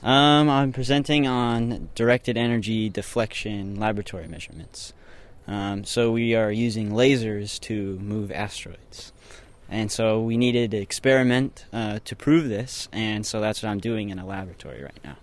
Um, 0.00 0.49
I'm 0.49 0.73
presenting 0.73 1.26
on 1.26 1.88
directed 1.97 2.37
energy 2.37 2.88
deflection 2.88 3.81
laboratory 3.81 4.28
measurements. 4.28 4.93
Um, 5.49 5.83
so 5.83 6.12
we 6.12 6.37
are 6.37 6.52
using 6.52 6.90
lasers 6.93 7.59
to 7.62 7.99
move 7.99 8.31
asteroids. 8.31 9.12
And 9.68 9.90
so 9.90 10.21
we 10.21 10.37
needed 10.37 10.71
to 10.73 10.76
experiment 10.76 11.67
uh, 11.73 11.99
to 12.04 12.15
prove 12.17 12.49
this, 12.49 12.88
and 12.93 13.25
so 13.25 13.41
that's 13.41 13.62
what 13.62 13.71
I'm 13.71 13.80
doing 13.80 14.10
in 14.10 14.19
a 14.19 14.26
laboratory 14.26 14.82
right 14.82 15.00
now. 15.02 15.17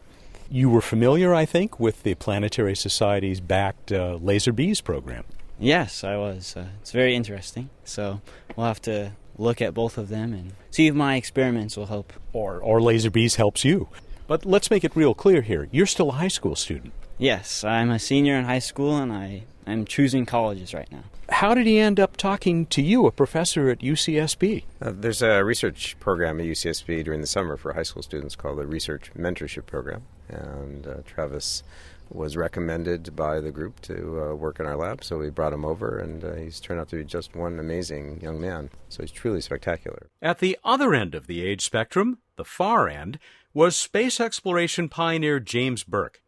You 0.50 0.70
were 0.70 0.82
familiar, 0.82 1.34
I 1.34 1.46
think, 1.46 1.80
with 1.80 2.04
the 2.04 2.16
Planetary 2.16 2.76
Society's 2.76 3.40
backed 3.40 3.92
uh, 3.92 4.16
Laser 4.22 4.52
Bees 4.52 4.82
program. 4.82 5.24
Yes, 5.58 6.04
I 6.04 6.18
was. 6.18 6.58
Uh, 6.58 6.66
it's 6.82 6.92
very 6.92 7.16
interesting. 7.16 7.70
So 7.86 8.20
we'll 8.56 8.66
have 8.66 8.82
to 8.82 9.14
look 9.38 9.62
at 9.62 9.74
both 9.74 9.98
of 9.98 10.10
them 10.10 10.34
and 10.34 10.54
see 10.72 10.88
if 10.88 10.96
my 10.96 11.16
experiments 11.16 11.78
will 11.78 11.86
help. 11.86 12.12
Or, 12.34 12.60
or 12.60 12.82
Laser 12.82 13.12
Bees 13.12 13.36
helps 13.36 13.64
you. 13.64 13.88
But 14.28 14.46
let's 14.46 14.70
make 14.72 14.84
it 14.84 14.96
real 14.96 15.14
clear 15.14 15.42
here. 15.42 15.68
You're 15.72 15.86
still 15.86 16.10
a 16.10 16.14
high 16.14 16.28
school 16.28 16.56
student. 16.56 16.94
Yes, 17.22 17.64
I'm 17.64 17.92
a 17.92 18.00
senior 18.00 18.36
in 18.36 18.46
high 18.46 18.60
school, 18.60 18.98
and 18.98 19.14
I 19.14 19.44
am 19.68 19.86
choosing 19.86 20.26
colleges 20.26 20.74
right 20.74 20.92
now 20.92 21.04
how 21.42 21.56
did 21.56 21.66
he 21.66 21.80
end 21.80 22.00
up 22.00 22.18
talking 22.18 22.66
to 22.68 22.82
you, 22.82 23.08
a 23.08 23.12
professor 23.12 23.70
at 23.70 23.80
UCSB? 23.80 24.64
Uh, 24.82 24.92
there's 24.94 25.22
a 25.22 25.44
research 25.44 26.00
program 26.00 26.40
at 26.40 26.46
UCSB 26.46 27.04
during 27.04 27.22
the 27.22 27.28
summer 27.28 27.58
for 27.58 27.74
high 27.74 27.84
school 27.84 28.04
students 28.04 28.36
called 28.36 28.60
the 28.60 28.68
Research 28.68 29.12
Mentorship 29.18 29.66
Program. 29.66 30.04
And 30.30 30.86
uh, 30.86 30.96
Travis 31.06 31.64
was 32.10 32.36
recommended 32.36 33.16
by 33.16 33.40
the 33.40 33.52
group 33.52 33.80
to 33.82 34.22
uh, 34.22 34.36
work 34.36 34.60
in 34.60 34.66
our 34.66 34.76
lab, 34.76 35.04
so 35.04 35.18
we 35.18 35.30
brought 35.30 35.54
him 35.54 35.66
over, 35.66 35.98
and 35.98 36.24
uh, 36.24 36.34
he's 36.36 36.60
turned 36.60 36.80
out 36.80 36.90
to 36.90 36.98
be 36.98 37.06
just 37.06 37.36
one 37.36 37.58
amazing 37.58 38.20
young 38.22 38.40
man. 38.40 38.70
So 38.90 39.02
he's 39.02 39.12
truly 39.12 39.42
spectacular. 39.42 40.10
At 40.22 40.40
the 40.40 40.60
other 40.64 40.94
end 40.94 41.16
of 41.16 41.28
the 41.28 41.44
age 41.44 41.64
spectrum, 41.64 42.20
the 42.36 42.46
far 42.46 42.90
end, 42.90 43.18
was 43.54 43.76
space 43.76 44.20
exploration 44.20 44.90
pioneer 44.90 45.40
James 45.40 45.84
Burke. 45.84 46.22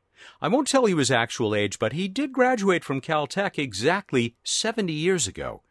I 0.43 0.49
won't 0.49 0.67
tell 0.67 0.89
you 0.89 0.97
his 0.97 1.09
actual 1.09 1.55
age, 1.55 1.79
but 1.79 1.93
he 1.93 2.09
did 2.09 2.33
graduate 2.33 2.83
from 2.83 2.99
Caltech 2.99 3.57
exactly 3.57 4.35
70 4.43 4.91
years 4.91 5.25
ago. 5.25 5.61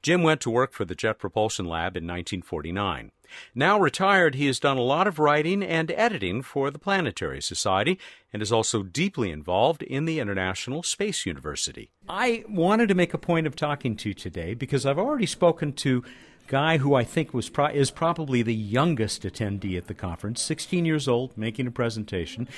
Jim 0.00 0.22
went 0.22 0.40
to 0.40 0.48
work 0.48 0.72
for 0.72 0.86
the 0.86 0.94
Jet 0.94 1.18
Propulsion 1.18 1.66
Lab 1.66 1.98
in 1.98 2.04
1949. 2.04 3.10
Now 3.54 3.78
retired, 3.78 4.34
he 4.34 4.46
has 4.46 4.58
done 4.58 4.78
a 4.78 4.82
lot 4.82 5.06
of 5.06 5.18
writing 5.18 5.62
and 5.62 5.90
editing 5.90 6.40
for 6.40 6.70
the 6.70 6.78
Planetary 6.78 7.42
Society 7.42 7.98
and 8.32 8.40
is 8.40 8.50
also 8.50 8.82
deeply 8.82 9.30
involved 9.30 9.82
in 9.82 10.06
the 10.06 10.18
International 10.18 10.82
Space 10.82 11.26
University. 11.26 11.90
I 12.08 12.44
wanted 12.48 12.88
to 12.88 12.94
make 12.94 13.12
a 13.12 13.18
point 13.18 13.46
of 13.46 13.54
talking 13.54 13.96
to 13.96 14.08
you 14.08 14.14
today 14.14 14.54
because 14.54 14.86
I've 14.86 14.98
already 14.98 15.26
spoken 15.26 15.74
to 15.74 16.02
guy 16.46 16.78
who 16.78 16.94
I 16.94 17.04
think 17.04 17.32
was 17.32 17.48
pro- 17.48 17.66
is 17.66 17.90
probably 17.90 18.42
the 18.42 18.54
youngest 18.54 19.22
attendee 19.22 19.76
at 19.76 19.86
the 19.86 19.94
conference, 19.94 20.42
16 20.42 20.84
years 20.84 21.08
old, 21.08 21.36
making 21.36 21.66
a 21.66 21.70
presentation. 21.70 22.48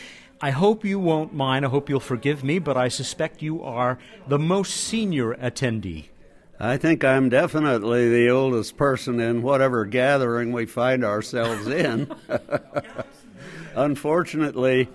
I 0.41 0.51
hope 0.51 0.85
you 0.85 0.99
won't 0.99 1.33
mind. 1.33 1.65
I 1.65 1.69
hope 1.69 1.89
you'll 1.89 2.01
forgive 2.01 2.43
me, 2.45 2.59
but 2.59 2.77
I 2.77 2.89
suspect 2.89 3.43
you 3.43 3.63
are 3.63 3.99
the 4.27 4.39
most 4.39 4.75
senior 4.75 5.35
attendee. 5.35 6.07
I 6.59 6.77
think 6.77 7.05
I'm 7.05 7.29
definitely 7.29 8.09
the 8.09 8.31
oldest 8.31 8.77
person 8.77 9.21
in 9.21 9.43
whatever 9.43 9.85
gathering 9.85 10.53
we 10.53 10.67
find 10.67 11.05
ourselves 11.05 11.67
in. 11.67 12.11
Unfortunately, 13.75 14.89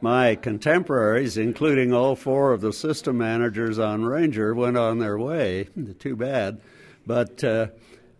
my 0.00 0.34
contemporaries, 0.34 1.36
including 1.36 1.92
all 1.92 2.16
four 2.16 2.52
of 2.52 2.62
the 2.62 2.72
system 2.72 3.18
managers 3.18 3.78
on 3.78 4.04
Ranger, 4.04 4.54
went 4.54 4.78
on 4.78 4.98
their 4.98 5.18
way. 5.18 5.68
Too 5.98 6.16
bad. 6.16 6.60
But 7.06 7.44
uh, 7.44 7.66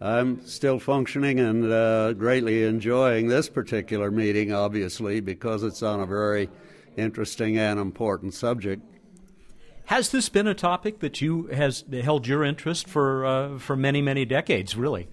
I'm 0.00 0.46
still 0.46 0.78
functioning 0.78 1.38
and 1.38 1.70
uh, 1.70 2.14
greatly 2.14 2.64
enjoying 2.64 3.28
this 3.28 3.50
particular 3.50 4.10
meeting, 4.10 4.50
obviously, 4.50 5.20
because 5.20 5.62
it's 5.62 5.82
on 5.82 6.00
a 6.00 6.06
very 6.06 6.48
interesting 6.96 7.58
and 7.58 7.78
important 7.78 8.32
subject. 8.32 8.82
Has 9.84 10.10
this 10.10 10.28
been 10.28 10.46
a 10.46 10.54
topic 10.54 11.00
that 11.00 11.20
you 11.20 11.48
has 11.48 11.84
held 11.92 12.26
your 12.26 12.44
interest 12.44 12.88
for 12.88 13.26
uh, 13.26 13.58
for 13.58 13.76
many 13.76 14.00
many 14.00 14.24
decades? 14.24 14.76
Really, 14.76 15.08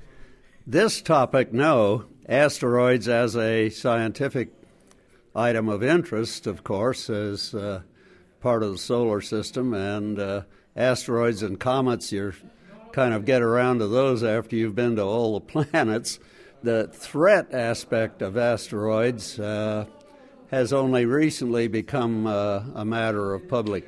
this 0.66 1.02
topic, 1.02 1.52
no. 1.52 2.06
Asteroids 2.30 3.08
as 3.08 3.36
a 3.38 3.70
scientific 3.70 4.50
item 5.36 5.70
of 5.70 5.82
interest, 5.82 6.46
of 6.46 6.64
course, 6.64 7.10
as 7.10 7.56
uh, 7.56 7.82
part 8.42 8.64
of 8.64 8.72
the 8.74 8.78
solar 8.78 9.22
system, 9.22 9.74
and 9.74 10.20
uh, 10.20 10.42
asteroids 10.76 11.42
and 11.42 11.60
comets. 11.60 12.12
You're 12.12 12.36
kind 12.98 13.14
of 13.14 13.26
get 13.26 13.44
around 13.44 13.78
to 13.78 13.86
those 13.86 14.24
after 14.24 14.56
you've 14.56 14.74
been 14.74 14.96
to 14.96 15.04
all 15.04 15.40
the 15.40 15.46
planets. 15.54 16.18
The 16.64 16.88
threat 16.88 17.54
aspect 17.54 18.24
of 18.24 18.36
asteroids 18.36 19.40
uh, 19.40 19.86
has 20.50 20.74
only 20.74 21.06
recently 21.06 21.68
become 21.68 22.26
uh, 22.26 22.64
a 22.74 22.84
matter 22.84 23.36
of 23.36 23.48
public 23.48 23.88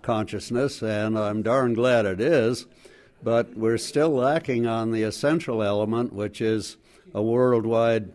consciousness, 0.00 0.82
and 0.82 1.18
I'm 1.18 1.42
darn 1.42 1.74
glad 1.74 2.06
it 2.06 2.22
is. 2.22 2.64
But 3.22 3.54
we're 3.54 3.76
still 3.76 4.12
lacking 4.12 4.66
on 4.66 4.92
the 4.92 5.02
essential 5.02 5.62
element, 5.62 6.14
which 6.14 6.40
is 6.40 6.78
a 7.12 7.22
worldwide 7.22 8.10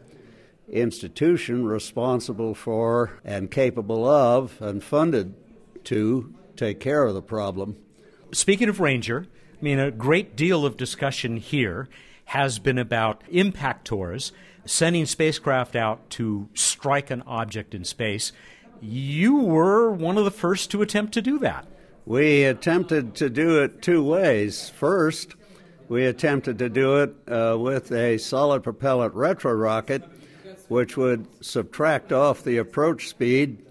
institution 0.67 1.63
responsible 1.67 2.56
for 2.56 3.19
and 3.24 3.52
capable 3.52 4.10
of 4.10 4.60
and 4.60 4.84
funded 4.84 5.36
to 5.84 6.34
take 6.56 6.80
care 6.80 7.04
of 7.04 7.13
the 7.13 7.22
problem. 7.22 7.76
Speaking 8.32 8.67
of 8.67 8.80
Ranger, 8.80 9.28
mean, 9.63 9.80
a 9.80 9.91
great 9.91 10.36
deal 10.36 10.65
of 10.65 10.76
discussion 10.76 11.38
here 11.38 11.88
has 12.26 12.60
been 12.60 12.78
about 12.78 13.23
impactors 13.32 14.34
sending 14.65 15.06
spacecraft 15.06 15.76
out 15.76 16.10
to 16.10 16.49
strike 16.54 17.10
an 17.10 17.23
object 17.26 17.73
in 17.73 17.86
space. 17.86 18.34
You 18.82 19.38
were 19.38 19.89
one 19.89 20.17
of 20.17 20.26
the 20.26 20.32
first 20.32 20.69
to 20.71 20.82
attempt 20.82 21.13
to 21.13 21.21
do 21.21 21.39
that. 21.39 21.65
We 22.06 22.43
attempted 22.43 23.15
to 23.15 23.30
do 23.30 23.63
it 23.63 23.82
two 23.82 24.04
ways. 24.04 24.69
First, 24.69 25.36
we 25.88 26.06
attempted 26.06 26.60
to 26.60 26.67
do 26.67 26.97
it 26.97 27.15
uh, 27.28 27.58
with 27.58 27.91
a 27.93 28.17
solid 28.17 28.63
propellant 28.63 29.13
retro 29.13 29.54
rocket, 29.54 30.04
which 30.67 30.97
would 30.97 31.26
subtract 31.41 32.12
off 32.12 32.43
the 32.43 32.58
approach 32.58 33.08
speed 33.08 33.65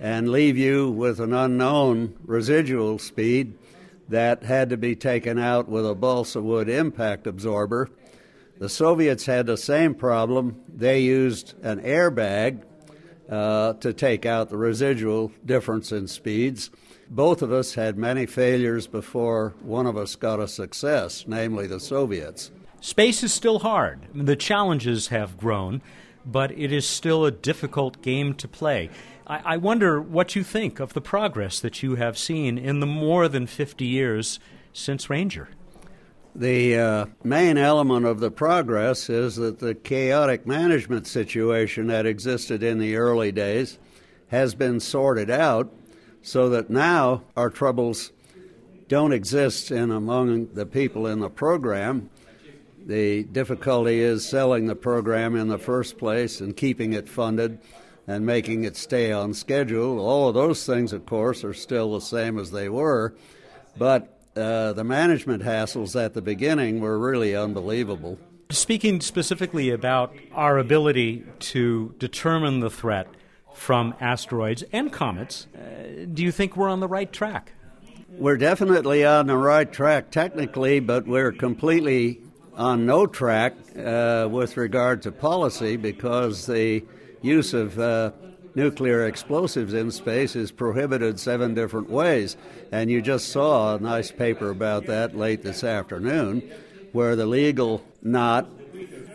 and 0.00 0.28
leave 0.28 0.58
you 0.58 0.90
with 0.90 1.20
an 1.20 1.32
unknown 1.32 2.16
residual 2.24 2.98
speed 2.98 3.56
that 4.08 4.42
had 4.44 4.70
to 4.70 4.76
be 4.76 4.94
taken 4.94 5.38
out 5.38 5.68
with 5.68 5.88
a 5.88 5.94
balsa 5.94 6.40
wood 6.40 6.68
impact 6.68 7.26
absorber. 7.26 7.90
The 8.58 8.68
Soviets 8.68 9.26
had 9.26 9.46
the 9.46 9.56
same 9.56 9.94
problem. 9.94 10.62
They 10.68 11.00
used 11.00 11.54
an 11.62 11.80
airbag 11.80 12.62
uh, 13.28 13.74
to 13.74 13.92
take 13.92 14.24
out 14.24 14.48
the 14.48 14.56
residual 14.56 15.32
difference 15.44 15.92
in 15.92 16.06
speeds. 16.06 16.70
Both 17.10 17.42
of 17.42 17.52
us 17.52 17.74
had 17.74 17.98
many 17.98 18.26
failures 18.26 18.86
before 18.86 19.54
one 19.60 19.86
of 19.86 19.96
us 19.96 20.16
got 20.16 20.40
a 20.40 20.48
success, 20.48 21.24
namely 21.26 21.66
the 21.66 21.80
Soviets. 21.80 22.50
Space 22.80 23.22
is 23.22 23.32
still 23.34 23.60
hard. 23.60 24.06
The 24.14 24.36
challenges 24.36 25.08
have 25.08 25.36
grown, 25.36 25.82
but 26.24 26.50
it 26.52 26.72
is 26.72 26.86
still 26.86 27.24
a 27.24 27.30
difficult 27.30 28.02
game 28.02 28.34
to 28.34 28.48
play. 28.48 28.90
I, 29.26 29.54
I 29.54 29.56
wonder 29.56 30.00
what 30.00 30.36
you 30.36 30.44
think 30.44 30.80
of 30.80 30.92
the 30.92 31.00
progress 31.00 31.60
that 31.60 31.82
you 31.82 31.96
have 31.96 32.16
seen 32.16 32.58
in 32.58 32.80
the 32.80 32.86
more 32.86 33.28
than 33.28 33.46
50 33.46 33.84
years 33.84 34.38
since 34.72 35.10
Ranger. 35.10 35.48
The 36.34 36.78
uh, 36.78 37.06
main 37.24 37.56
element 37.56 38.04
of 38.04 38.20
the 38.20 38.30
progress 38.30 39.08
is 39.08 39.36
that 39.36 39.58
the 39.58 39.74
chaotic 39.74 40.46
management 40.46 41.06
situation 41.06 41.86
that 41.86 42.04
existed 42.04 42.62
in 42.62 42.78
the 42.78 42.96
early 42.96 43.32
days 43.32 43.78
has 44.28 44.54
been 44.54 44.80
sorted 44.80 45.30
out 45.30 45.72
so 46.20 46.50
that 46.50 46.68
now 46.68 47.22
our 47.36 47.48
troubles 47.48 48.12
don't 48.88 49.12
exist 49.12 49.70
in 49.70 49.90
among 49.90 50.48
the 50.52 50.66
people 50.66 51.06
in 51.06 51.20
the 51.20 51.30
program. 51.30 52.10
The 52.84 53.24
difficulty 53.24 54.00
is 54.00 54.28
selling 54.28 54.66
the 54.66 54.76
program 54.76 55.34
in 55.34 55.48
the 55.48 55.58
first 55.58 55.96
place 55.96 56.40
and 56.40 56.56
keeping 56.56 56.92
it 56.92 57.08
funded 57.08 57.58
and 58.06 58.24
making 58.24 58.64
it 58.64 58.76
stay 58.76 59.12
on 59.12 59.34
schedule. 59.34 59.98
All 59.98 60.28
of 60.28 60.34
those 60.34 60.64
things, 60.64 60.92
of 60.92 61.06
course, 61.06 61.44
are 61.44 61.54
still 61.54 61.94
the 61.94 62.00
same 62.00 62.38
as 62.38 62.50
they 62.50 62.68
were, 62.68 63.14
but 63.76 64.16
uh, 64.36 64.72
the 64.74 64.84
management 64.84 65.42
hassles 65.42 66.00
at 66.00 66.14
the 66.14 66.22
beginning 66.22 66.80
were 66.80 66.98
really 66.98 67.34
unbelievable. 67.34 68.18
Speaking 68.50 69.00
specifically 69.00 69.70
about 69.70 70.14
our 70.32 70.58
ability 70.58 71.24
to 71.40 71.94
determine 71.98 72.60
the 72.60 72.70
threat 72.70 73.08
from 73.54 73.94
asteroids 74.00 74.62
and 74.72 74.92
comets, 74.92 75.48
uh, 75.56 76.04
do 76.12 76.22
you 76.22 76.30
think 76.30 76.56
we're 76.56 76.68
on 76.68 76.80
the 76.80 76.86
right 76.86 77.12
track? 77.12 77.52
We're 78.10 78.36
definitely 78.36 79.04
on 79.04 79.26
the 79.26 79.36
right 79.36 79.70
track 79.70 80.10
technically, 80.10 80.80
but 80.80 81.06
we're 81.06 81.32
completely 81.32 82.20
on 82.54 82.86
no 82.86 83.06
track 83.06 83.54
uh, 83.76 84.28
with 84.30 84.56
regard 84.56 85.02
to 85.02 85.12
policy 85.12 85.76
because 85.76 86.46
the 86.46 86.84
use 87.22 87.54
of 87.54 87.78
uh, 87.78 88.12
nuclear 88.54 89.06
explosives 89.06 89.74
in 89.74 89.90
space 89.90 90.34
is 90.34 90.50
prohibited 90.50 91.20
seven 91.20 91.54
different 91.54 91.90
ways. 91.90 92.36
And 92.72 92.90
you 92.90 93.02
just 93.02 93.28
saw 93.28 93.76
a 93.76 93.80
nice 93.80 94.10
paper 94.10 94.50
about 94.50 94.86
that 94.86 95.16
late 95.16 95.42
this 95.42 95.62
afternoon, 95.62 96.50
where 96.92 97.14
the 97.14 97.26
legal 97.26 97.84
knot 98.02 98.48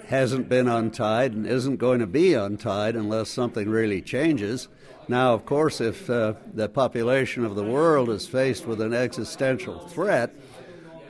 hasn't 0.08 0.48
been 0.48 0.68
untied 0.68 1.34
and 1.34 1.48
isn't 1.48 1.78
going 1.78 2.00
to 2.00 2.08
be 2.08 2.34
untied 2.34 2.96
unless 2.96 3.30
something 3.30 3.70
really 3.70 4.02
changes. 4.02 4.68
Now, 5.08 5.34
of 5.34 5.46
course, 5.46 5.82
if 5.82 6.10
uh, 6.10 6.34
the 6.54 6.70
population 6.70 7.44
of 7.44 7.56
the 7.56 7.64
world 7.64 8.10
is 8.10 8.28
faced 8.28 8.66
with 8.68 8.80
an 8.82 8.94
existential 8.94 9.80
threat, 9.88 10.36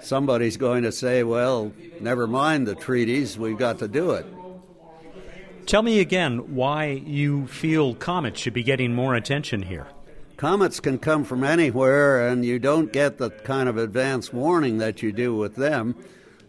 somebody's 0.02 0.58
going 0.58 0.84
to 0.84 0.92
say, 0.92 1.24
well, 1.24 1.74
never 2.00 2.28
mind 2.28 2.68
the 2.68 2.76
treaties, 2.76 3.38
we've 3.38 3.58
got 3.58 3.80
to 3.80 3.88
do 3.88 4.12
it. 4.12 4.26
Tell 5.72 5.84
me 5.84 6.02
again 6.02 6.54
why 6.54 6.88
you 6.88 7.48
feel 7.48 7.96
comets 7.96 8.42
should 8.42 8.54
be 8.54 8.62
getting 8.62 8.94
more 8.94 9.16
attention 9.16 9.62
here. 9.62 9.88
Comets 10.36 10.82
can 10.82 11.00
come 11.00 11.24
from 11.24 11.46
anywhere, 11.46 12.28
and 12.28 12.44
you 12.44 12.60
don't 12.60 12.92
get 12.92 13.18
the 13.18 13.30
kind 13.30 13.70
of 13.70 13.78
advance 13.78 14.34
warning 14.34 14.80
that 14.80 15.02
you 15.02 15.14
do 15.14 15.34
with 15.34 15.56
them. 15.56 15.96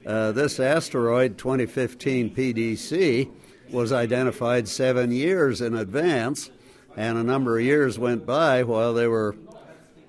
Uh, 0.04 0.32
this 0.32 0.58
asteroid, 0.58 1.38
2015 1.38 2.34
PDC, 2.34 3.30
was 3.70 3.92
identified 3.92 4.66
seven 4.66 5.12
years 5.12 5.60
in 5.60 5.76
advance, 5.76 6.50
and 6.96 7.16
a 7.16 7.22
number 7.22 7.56
of 7.56 7.64
years 7.64 8.00
went 8.00 8.26
by 8.26 8.64
while 8.64 8.92
they 8.92 9.06
were 9.06 9.36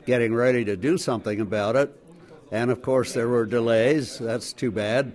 getting 0.07 0.33
ready 0.33 0.65
to 0.65 0.75
do 0.75 0.97
something 0.97 1.39
about 1.39 1.75
it. 1.75 2.03
And 2.51 2.71
of 2.71 2.81
course, 2.81 3.13
there 3.13 3.29
were 3.29 3.45
delays. 3.45 4.17
That's 4.17 4.53
too 4.53 4.71
bad. 4.71 5.13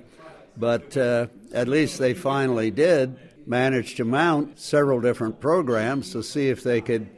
But 0.56 0.96
uh, 0.96 1.26
at 1.52 1.66
least 1.66 1.98
they 1.98 2.14
finally 2.14 2.70
did 2.70 3.18
managed 3.48 3.96
to 3.96 4.04
mount 4.04 4.60
several 4.60 5.00
different 5.00 5.40
programs 5.40 6.12
to 6.12 6.22
see 6.22 6.48
if 6.48 6.62
they 6.62 6.80
could 6.80 7.08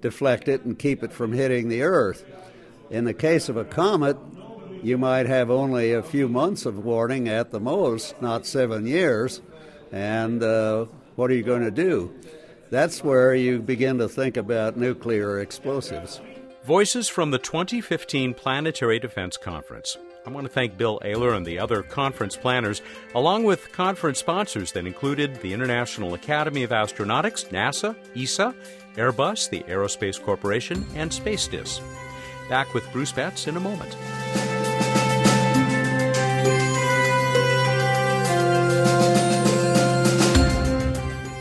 deflect 0.00 0.48
it 0.48 0.64
and 0.64 0.78
keep 0.78 1.02
it 1.02 1.12
from 1.12 1.32
hitting 1.32 1.68
the 1.68 1.82
Earth. 1.82 2.24
In 2.90 3.04
the 3.04 3.14
case 3.14 3.48
of 3.48 3.56
a 3.56 3.64
comet, 3.64 4.16
you 4.82 4.98
might 4.98 5.26
have 5.26 5.50
only 5.50 5.92
a 5.92 6.02
few 6.02 6.28
months 6.28 6.66
of 6.66 6.84
warning 6.84 7.28
at 7.28 7.50
the 7.50 7.60
most, 7.60 8.20
not 8.20 8.46
seven 8.46 8.86
years. 8.86 9.40
And 9.92 10.42
uh, 10.42 10.86
what 11.16 11.30
are 11.30 11.34
you 11.34 11.42
going 11.42 11.62
to 11.62 11.70
do? 11.70 12.14
That's 12.70 13.04
where 13.04 13.34
you 13.34 13.60
begin 13.60 13.98
to 13.98 14.08
think 14.08 14.36
about 14.36 14.76
nuclear 14.76 15.40
explosives. 15.40 16.20
Voices 16.64 17.08
from 17.08 17.30
the 17.30 17.38
2015 17.38 18.34
Planetary 18.34 18.98
Defense 18.98 19.36
Conference. 19.36 19.96
I 20.26 20.30
want 20.30 20.46
to 20.46 20.52
thank 20.52 20.78
Bill 20.78 20.98
Ailor 21.04 21.36
and 21.36 21.44
the 21.44 21.58
other 21.58 21.82
conference 21.82 22.34
planners, 22.34 22.80
along 23.14 23.44
with 23.44 23.72
conference 23.72 24.20
sponsors 24.20 24.72
that 24.72 24.86
included 24.86 25.34
the 25.42 25.52
International 25.52 26.14
Academy 26.14 26.62
of 26.62 26.70
Astronautics, 26.70 27.50
NASA, 27.50 27.94
ESA, 28.16 28.54
Airbus, 28.94 29.50
the 29.50 29.60
Aerospace 29.64 30.22
Corporation, 30.22 30.86
and 30.94 31.10
SpaceDyS. 31.10 31.82
Back 32.48 32.72
with 32.72 32.90
Bruce 32.90 33.12
Betts 33.12 33.48
in 33.48 33.58
a 33.58 33.60
moment. 33.60 33.94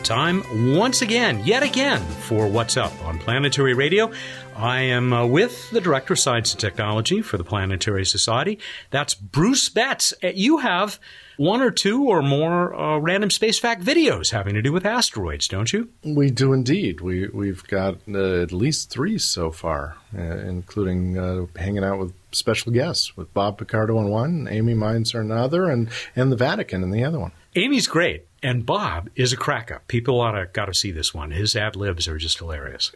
Time 0.04 0.44
once 0.76 1.02
again, 1.02 1.42
yet 1.46 1.64
again, 1.64 2.02
for 2.02 2.48
What's 2.48 2.76
Up 2.76 2.94
on 3.06 3.18
Planetary 3.18 3.74
Radio. 3.74 4.12
I 4.56 4.82
am 4.82 5.14
uh, 5.14 5.26
with 5.26 5.72
the 5.72 5.82
Director 5.82 6.14
of 6.14 6.20
Science 6.20 6.52
and 6.52 6.60
Technology 6.60 7.22
for 7.22 7.38
the 7.38 7.44
Planetary 7.44 8.06
Society. 8.06 8.60
That's 8.92 9.14
Bruce 9.14 9.70
Betts. 9.70 10.14
Uh, 10.24 10.30
you 10.34 10.58
have 10.60 11.00
one 11.38 11.62
or 11.62 11.72
two 11.72 12.06
or 12.06 12.22
more 12.22 12.74
uh, 12.74 12.98
random 12.98 13.30
space 13.30 13.58
fact 13.60 13.84
videos 13.84 14.32
having 14.32 14.54
to 14.54 14.62
do 14.62 14.72
with 14.72 14.86
asteroids, 14.86 15.48
don't 15.48 15.74
you? 15.74 15.90
We 16.04 16.30
do 16.30 16.54
indeed. 16.54 17.02
We 17.02 17.28
we've 17.28 17.64
got 17.68 17.98
uh, 18.08 18.42
at 18.42 18.52
least 18.52 18.90
three 18.90 19.18
so 19.18 19.52
far, 19.52 19.98
uh, 20.18 20.22
including 20.22 21.18
uh, 21.18 21.46
hanging 21.56 21.84
out 21.84 22.00
with 22.00 22.14
special 22.32 22.72
guests 22.72 23.18
with 23.18 23.34
Bob 23.34 23.58
Picardo 23.58 23.98
on 23.98 24.10
one, 24.10 24.48
Amy 24.50 24.74
Mainzer 24.74 25.20
on 25.20 25.32
another, 25.32 25.70
and 25.70 25.90
and 26.16 26.32
the 26.32 26.38
Vatican 26.38 26.84
in 26.84 26.92
the 26.92 27.04
other 27.04 27.20
one. 27.20 27.32
Amy's 27.56 27.88
great. 27.88 28.26
And 28.42 28.66
Bob 28.66 29.10
is 29.16 29.32
a 29.32 29.38
crack 29.38 29.72
up. 29.72 29.88
People 29.88 30.20
ought 30.20 30.34
to 30.34 30.48
got 30.52 30.66
to 30.66 30.74
see 30.74 30.92
this 30.92 31.14
one. 31.14 31.32
His 31.32 31.56
ad 31.56 31.78
libs 31.78 32.10
are 32.10 32.18
just 32.18 32.40
hilarious. 32.40 32.92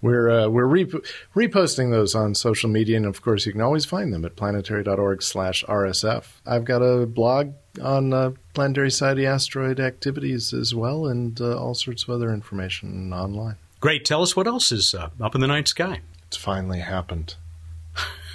We're 0.00 0.30
uh, 0.30 0.48
we're 0.48 0.64
rep- 0.64 1.04
reposting 1.36 1.90
those 1.90 2.14
on 2.14 2.34
social 2.34 2.70
media, 2.70 2.96
and 2.96 3.04
of 3.04 3.20
course, 3.20 3.44
you 3.44 3.52
can 3.52 3.60
always 3.60 3.84
find 3.84 4.14
them 4.14 4.24
at 4.24 4.34
planetary.org/rsf. 4.34 6.24
I've 6.46 6.64
got 6.64 6.78
a 6.78 7.04
blog 7.04 7.52
on 7.82 8.14
uh, 8.14 8.30
Planetary 8.54 8.90
Society 8.90 9.26
asteroid 9.26 9.78
activities 9.78 10.54
as 10.54 10.74
well, 10.74 11.06
and 11.06 11.38
uh, 11.38 11.58
all 11.58 11.74
sorts 11.74 12.04
of 12.04 12.08
other 12.08 12.32
information 12.32 13.12
online. 13.12 13.56
Great. 13.80 14.06
Tell 14.06 14.22
us 14.22 14.34
what 14.34 14.46
else 14.46 14.72
is 14.72 14.94
uh, 14.94 15.10
up 15.20 15.34
in 15.34 15.42
the 15.42 15.46
night 15.46 15.68
sky. 15.68 16.00
It's 16.28 16.38
finally 16.38 16.80
happened. 16.80 17.34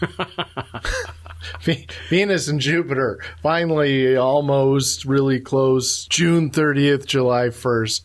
Venus 2.10 2.48
and 2.48 2.60
Jupiter 2.60 3.20
finally 3.42 4.16
almost 4.16 5.06
really 5.06 5.40
close. 5.40 6.06
June 6.08 6.50
30th, 6.52 7.06
July 7.06 7.48
1st, 7.48 8.02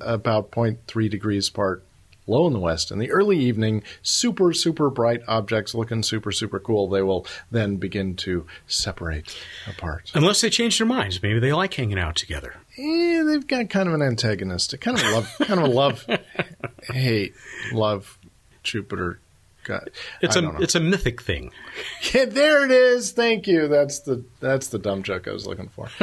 about 0.00 0.50
0.3 0.50 1.10
degrees 1.10 1.48
apart. 1.48 1.84
low 2.26 2.46
in 2.46 2.52
the 2.52 2.58
west. 2.58 2.90
In 2.90 2.98
the 2.98 3.10
early 3.10 3.38
evening, 3.38 3.82
super, 4.02 4.52
super 4.52 4.90
bright 4.90 5.20
objects 5.26 5.74
looking 5.74 6.02
super, 6.02 6.30
super 6.32 6.58
cool, 6.60 6.88
they 6.88 7.02
will 7.02 7.26
then 7.50 7.76
begin 7.76 8.14
to 8.16 8.46
separate 8.66 9.36
apart. 9.68 10.10
Unless 10.14 10.40
they 10.40 10.50
change 10.50 10.78
their 10.78 10.86
minds. 10.86 11.22
Maybe 11.22 11.40
they 11.40 11.52
like 11.52 11.74
hanging 11.74 11.98
out 11.98 12.14
together. 12.16 12.54
Eh, 12.78 13.22
they've 13.24 13.46
got 13.46 13.68
kind 13.70 13.88
of 13.88 13.94
an 13.94 14.02
antagonistic, 14.02 14.80
kind 14.80 14.98
of 14.98 15.04
a 15.04 15.10
love, 15.10 15.34
kind 15.42 15.60
of 15.60 15.66
a 15.66 15.70
love, 15.70 16.06
hate, 16.90 17.34
love 17.72 18.18
Jupiter. 18.62 19.18
God, 19.64 19.90
It's 20.20 20.36
I 20.36 20.40
a 20.40 20.60
it's 20.60 20.74
a 20.74 20.80
mythic 20.80 21.22
thing. 21.22 21.50
Yeah, 22.12 22.24
there 22.26 22.64
it 22.64 22.70
is. 22.70 23.12
Thank 23.12 23.46
you. 23.46 23.68
That's 23.68 24.00
the 24.00 24.24
that's 24.40 24.68
the 24.68 24.78
dumb 24.78 25.02
joke 25.02 25.28
I 25.28 25.32
was 25.32 25.46
looking 25.46 25.68
for. 25.68 25.88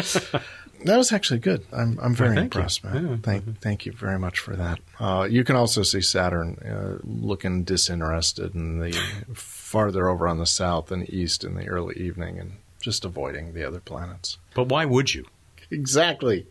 that 0.85 0.97
was 0.97 1.11
actually 1.11 1.39
good. 1.39 1.65
I'm 1.73 1.99
I'm 2.01 2.15
very 2.15 2.29
Well, 2.29 2.37
thank 2.37 2.55
you. 2.55 2.59
impressed, 2.59 2.83
man. 2.83 3.07
Yeah. 3.09 3.15
Thank 3.21 3.59
thank 3.61 3.85
you 3.85 3.91
very 3.91 4.17
much 4.17 4.39
for 4.39 4.55
that. 4.55 4.79
Uh, 4.99 5.27
you 5.29 5.43
can 5.43 5.55
also 5.55 5.83
see 5.83 6.01
Saturn 6.01 6.57
uh, 6.59 6.99
looking 7.03 7.63
disinterested 7.63 8.55
in 8.55 8.79
the 8.79 8.93
farther 9.33 10.09
over 10.09 10.27
on 10.27 10.37
the 10.37 10.45
south 10.45 10.91
and 10.91 11.09
east 11.09 11.43
in 11.43 11.55
the 11.55 11.67
early 11.67 11.95
evening, 11.97 12.39
and 12.39 12.53
just 12.81 13.03
avoiding 13.05 13.53
the 13.53 13.63
other 13.65 13.79
planets. 13.81 14.37
But 14.53 14.69
why 14.69 14.85
would 14.85 15.13
you? 15.13 15.25
Exactly. 15.71 16.47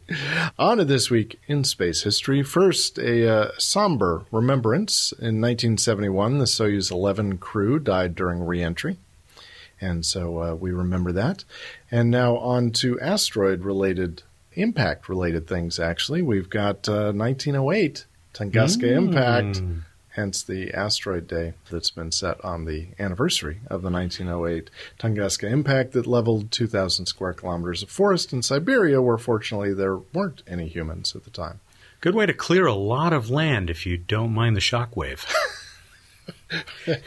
On 0.59 0.79
to 0.79 0.85
this 0.85 1.11
week 1.11 1.41
in 1.49 1.65
space 1.65 2.03
history. 2.05 2.43
First, 2.43 2.99
a 2.99 3.29
uh, 3.29 3.51
somber 3.59 4.25
remembrance. 4.31 5.11
In 5.13 5.41
1971, 5.41 6.39
the 6.39 6.45
Soyuz 6.45 6.91
11 6.93 7.39
crew 7.39 7.79
died 7.81 8.15
during 8.15 8.41
reentry. 8.45 8.97
And 9.81 10.05
so 10.07 10.39
uh, 10.43 10.55
we 10.55 10.71
remember 10.73 11.13
that. 11.13 11.45
And 11.91 12.11
now 12.11 12.37
on 12.39 12.71
to 12.73 12.99
asteroid 13.01 13.63
related, 13.63 14.23
impact 14.55 15.09
related 15.09 15.47
things, 15.49 15.79
actually. 15.79 16.23
We've 16.23 16.51
got 16.51 16.89
uh, 16.89 17.13
1908, 17.13 18.05
Tunguska 18.35 18.83
Mm. 18.83 18.97
impact, 18.97 19.63
hence 20.19 20.43
the 20.43 20.75
asteroid 20.75 21.29
day 21.29 21.55
that's 21.71 21.93
been 21.93 22.11
set 22.11 22.45
on 22.45 22.65
the 22.65 22.89
anniversary 22.99 23.61
of 23.69 23.83
the 23.83 23.91
1908 23.91 24.69
Tunguska 24.99 25.49
impact 25.49 25.93
that 25.93 26.09
leveled 26.09 26.51
2,000 26.51 27.07
square 27.07 27.33
kilometers 27.33 27.85
of 27.85 27.89
forest 27.89 28.33
in 28.33 28.43
Siberia, 28.43 29.01
where 29.01 29.17
fortunately 29.17 29.73
there 29.73 29.97
weren't 29.97 30.43
any 30.49 30.67
humans 30.67 31.15
at 31.15 31.23
the 31.23 31.31
time. 31.31 31.61
Good 32.01 32.17
way 32.17 32.27
to 32.27 32.35
clear 32.35 32.67
a 32.67 32.75
lot 32.75 33.13
of 33.13 33.31
land 33.31 33.71
if 33.71 33.87
you 33.87 33.97
don't 33.97 34.35
mind 34.35 34.57
the 34.57 34.61
shockwave. 34.61 35.25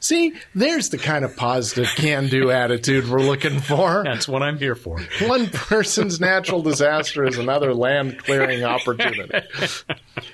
See, 0.00 0.34
there's 0.54 0.88
the 0.88 0.98
kind 0.98 1.26
of 1.26 1.36
positive 1.36 1.88
can 1.94 2.28
do 2.28 2.50
attitude 2.50 3.08
we're 3.08 3.20
looking 3.20 3.60
for. 3.60 4.02
That's 4.02 4.28
what 4.28 4.42
I'm 4.42 4.58
here 4.58 4.74
for. 4.74 4.98
One 5.22 5.48
person's 5.48 6.20
natural 6.20 6.62
disaster 6.62 7.24
is 7.24 7.36
another 7.36 7.74
land 7.74 8.18
clearing 8.18 8.64
opportunity. 8.64 9.46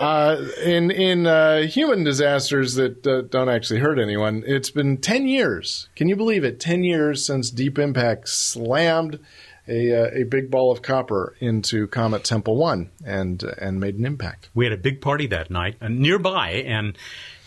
Uh, 0.00 0.48
in 0.64 0.90
in 0.90 1.26
uh, 1.26 1.60
human 1.62 2.02
disasters 2.02 2.74
that 2.74 3.06
uh, 3.06 3.20
don't 3.20 3.50
actually 3.50 3.80
hurt 3.80 3.98
anyone, 3.98 4.42
it's 4.46 4.70
been 4.70 4.96
ten 4.96 5.28
years. 5.28 5.88
Can 5.94 6.08
you 6.08 6.16
believe 6.16 6.42
it? 6.42 6.58
Ten 6.58 6.82
years 6.82 7.24
since 7.24 7.50
Deep 7.50 7.78
Impact 7.78 8.28
slammed 8.28 9.20
a 9.68 9.94
uh, 9.94 10.10
a 10.14 10.24
big 10.24 10.50
ball 10.50 10.72
of 10.72 10.80
copper 10.80 11.36
into 11.38 11.86
Comet 11.86 12.24
Tempel 12.24 12.56
One 12.56 12.90
and 13.04 13.42
and 13.42 13.78
made 13.78 13.96
an 13.96 14.06
impact. 14.06 14.48
We 14.54 14.64
had 14.64 14.72
a 14.72 14.78
big 14.78 15.02
party 15.02 15.26
that 15.26 15.50
night 15.50 15.76
uh, 15.82 15.88
nearby, 15.88 16.50
and 16.50 16.96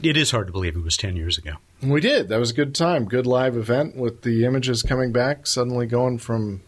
it 0.02 0.16
is 0.16 0.30
hard 0.30 0.46
to 0.46 0.54
believe 0.54 0.76
it 0.76 0.84
was 0.84 0.96
10 0.96 1.16
years 1.16 1.40
ago. 1.40 1.54
We 1.82 2.02
did. 2.02 2.30
That 2.30 2.40
was 2.40 2.52
a 2.52 2.54
good 2.54 2.76
time. 2.76 3.06
Good 3.06 3.26
live 3.26 3.58
event 3.58 3.96
with 3.96 4.22
the 4.22 4.46
images 4.46 4.84
coming 4.84 5.12
back, 5.12 5.48
suddenly 5.48 5.88
going 5.88 6.20
from 6.20 6.62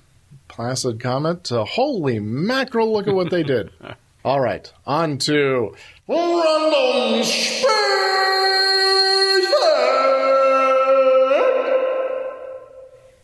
Placid 0.48 1.00
Comet 1.00 1.44
to 1.46 1.64
holy 1.64 2.20
mackerel, 2.20 2.92
look 2.92 3.08
at 3.08 3.14
what 3.14 3.30
they 3.30 3.44
did. 3.44 3.72
All 4.26 4.42
right, 4.42 4.74
on 4.88 5.20
to 5.20 5.76
Random 6.08 7.24
Space 7.24 7.66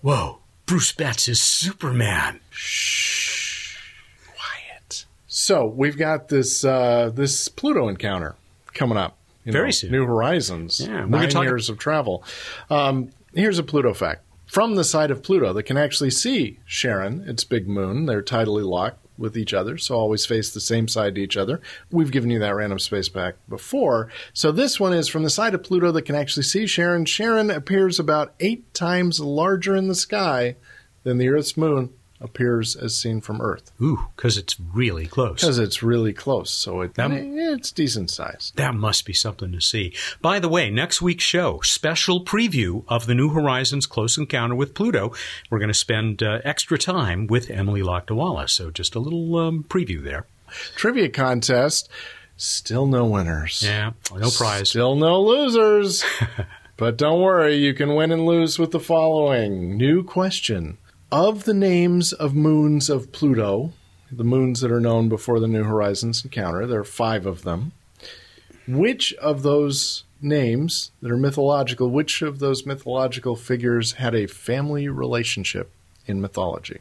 Whoa, 0.02 0.40
Bruce 0.68 0.92
Betts 0.92 1.28
is 1.28 1.42
Superman. 1.42 2.40
Shh, 2.52 3.78
quiet. 4.36 5.06
So 5.28 5.66
we've 5.66 5.98
got 5.98 6.28
this 6.30 6.64
uh, 6.64 7.10
this 7.14 7.48
Pluto 7.48 7.88
encounter 7.88 8.36
coming 8.76 8.98
up. 8.98 9.18
you 9.44 9.52
Very 9.52 9.68
know, 9.68 9.72
soon. 9.72 9.92
New 9.92 10.06
Horizons. 10.06 10.80
Yeah, 10.82 11.06
nine 11.06 11.30
talk- 11.30 11.44
years 11.46 11.68
of 11.70 11.80
travel. 11.80 12.24
Um, 12.70 13.10
here's 13.34 13.58
a 13.58 13.64
Pluto 13.64 13.94
fact. 13.96 14.22
From 14.46 14.76
the 14.76 14.84
side 14.84 15.10
of 15.12 15.24
Pluto, 15.24 15.52
they 15.54 15.64
can 15.64 15.78
actually 15.78 16.12
see 16.12 16.60
Charon, 16.68 17.24
its 17.28 17.44
big 17.44 17.68
moon. 17.68 18.06
They're 18.06 18.22
tidally 18.22 18.66
locked 18.66 19.01
with 19.22 19.38
each 19.38 19.54
other, 19.54 19.78
so 19.78 19.96
always 19.96 20.26
face 20.26 20.52
the 20.52 20.60
same 20.60 20.88
side 20.88 21.16
to 21.16 21.22
each 21.22 21.38
other. 21.38 21.62
We've 21.92 22.12
given 22.12 22.30
you 22.30 22.40
that 22.40 22.56
random 22.56 22.80
space 22.80 23.08
back 23.08 23.36
before. 23.48 24.10
So 24.34 24.52
this 24.52 24.80
one 24.80 24.94
is 24.94 25.08
from 25.08 25.24
the 25.24 25.30
side 25.30 25.54
of 25.54 25.64
Pluto 25.64 25.92
that 25.92 26.02
can 26.02 26.16
actually 26.16 26.44
see 26.44 26.66
Charon. 26.66 27.06
Charon 27.06 27.50
appears 27.50 28.00
about 28.00 28.34
eight 28.40 28.74
times 28.74 29.20
larger 29.20 29.76
in 29.76 29.88
the 29.88 29.96
sky 29.96 30.56
than 31.04 31.18
the 31.18 31.30
Earth's 31.30 31.56
moon 31.56 31.94
appears 32.22 32.76
as 32.76 32.96
seen 32.96 33.22
from 33.22 33.42
Earth. 33.42 33.72
Ooh, 33.82 34.08
because 34.16 34.38
it's 34.38 34.60
really 34.60 35.08
close. 35.08 35.42
Because 35.42 35.58
it's 35.60 35.82
really 35.84 36.14
close, 36.14 36.52
so 36.52 36.82
it, 36.82 36.94
That- 36.96 37.12
eh, 37.12 37.24
it's 37.54 37.72
decent 37.72 38.10
size. 38.12 38.54
That 38.56 38.76
must 38.76 39.06
be 39.06 39.14
something 39.14 39.52
to 39.52 39.62
see. 39.62 39.94
By 40.22 40.40
the 40.40 40.50
way, 40.50 40.70
next 40.70 41.02
week's 41.02 41.24
show, 41.24 41.60
special 41.64 42.24
preview 42.24 42.84
of 42.88 43.06
the 43.08 43.16
New 43.16 43.30
Horizons 43.30 43.86
Close 43.86 44.18
Encounter 44.18 44.56
with 44.56 44.74
Pluto. 44.74 45.14
We're 45.50 45.60
going 45.60 45.68
to 45.70 45.74
spend 45.74 46.22
uh, 46.24 46.40
extra 46.44 46.78
time 46.78 47.28
with 47.28 47.50
Emily 47.50 47.82
Lakdawalla. 47.82 48.50
So 48.50 48.72
just 48.72 48.96
a 48.96 49.00
little 49.00 49.36
um, 49.38 49.64
preview 49.64 50.04
there. 50.04 50.26
Trivia 50.76 51.10
contest, 51.10 51.90
still 52.38 52.86
no 52.86 53.06
winners. 53.06 53.64
Yeah, 53.66 53.92
no 54.14 54.30
prize. 54.30 54.70
Still 54.70 54.96
no 54.96 55.22
losers. 55.22 56.04
but 56.78 56.98
don't 56.98 57.22
worry, 57.22 57.56
you 57.56 57.74
can 57.74 57.96
win 57.96 58.12
and 58.12 58.26
lose 58.26 58.60
with 58.60 58.72
the 58.72 58.80
following 58.80 59.78
new 59.78 60.04
question. 60.04 60.78
Of 61.12 61.44
the 61.44 61.54
names 61.54 62.14
of 62.14 62.34
moons 62.34 62.90
of 62.90 63.12
Pluto, 63.12 63.74
the 64.10 64.24
moons 64.24 64.62
that 64.62 64.72
are 64.72 64.80
known 64.80 65.10
before 65.10 65.42
the 65.42 65.48
New 65.48 65.66
Horizons 65.66 66.24
encounter, 66.24 66.66
there 66.66 66.80
are 66.80 66.86
five 66.86 67.26
of 67.26 67.44
them. 67.44 67.74
Which 68.66 69.14
of 69.16 69.44
those 69.44 70.06
names 70.22 70.92
that 71.02 71.12
are 71.12 71.18
mythological, 71.18 71.90
which 71.90 72.22
of 72.22 72.40
those 72.40 72.66
mythological 72.66 73.36
figures 73.36 73.94
had 73.94 74.16
a 74.16 74.26
family 74.26 74.88
relationship 74.88 75.70
in 76.06 76.22
mythology? 76.22 76.80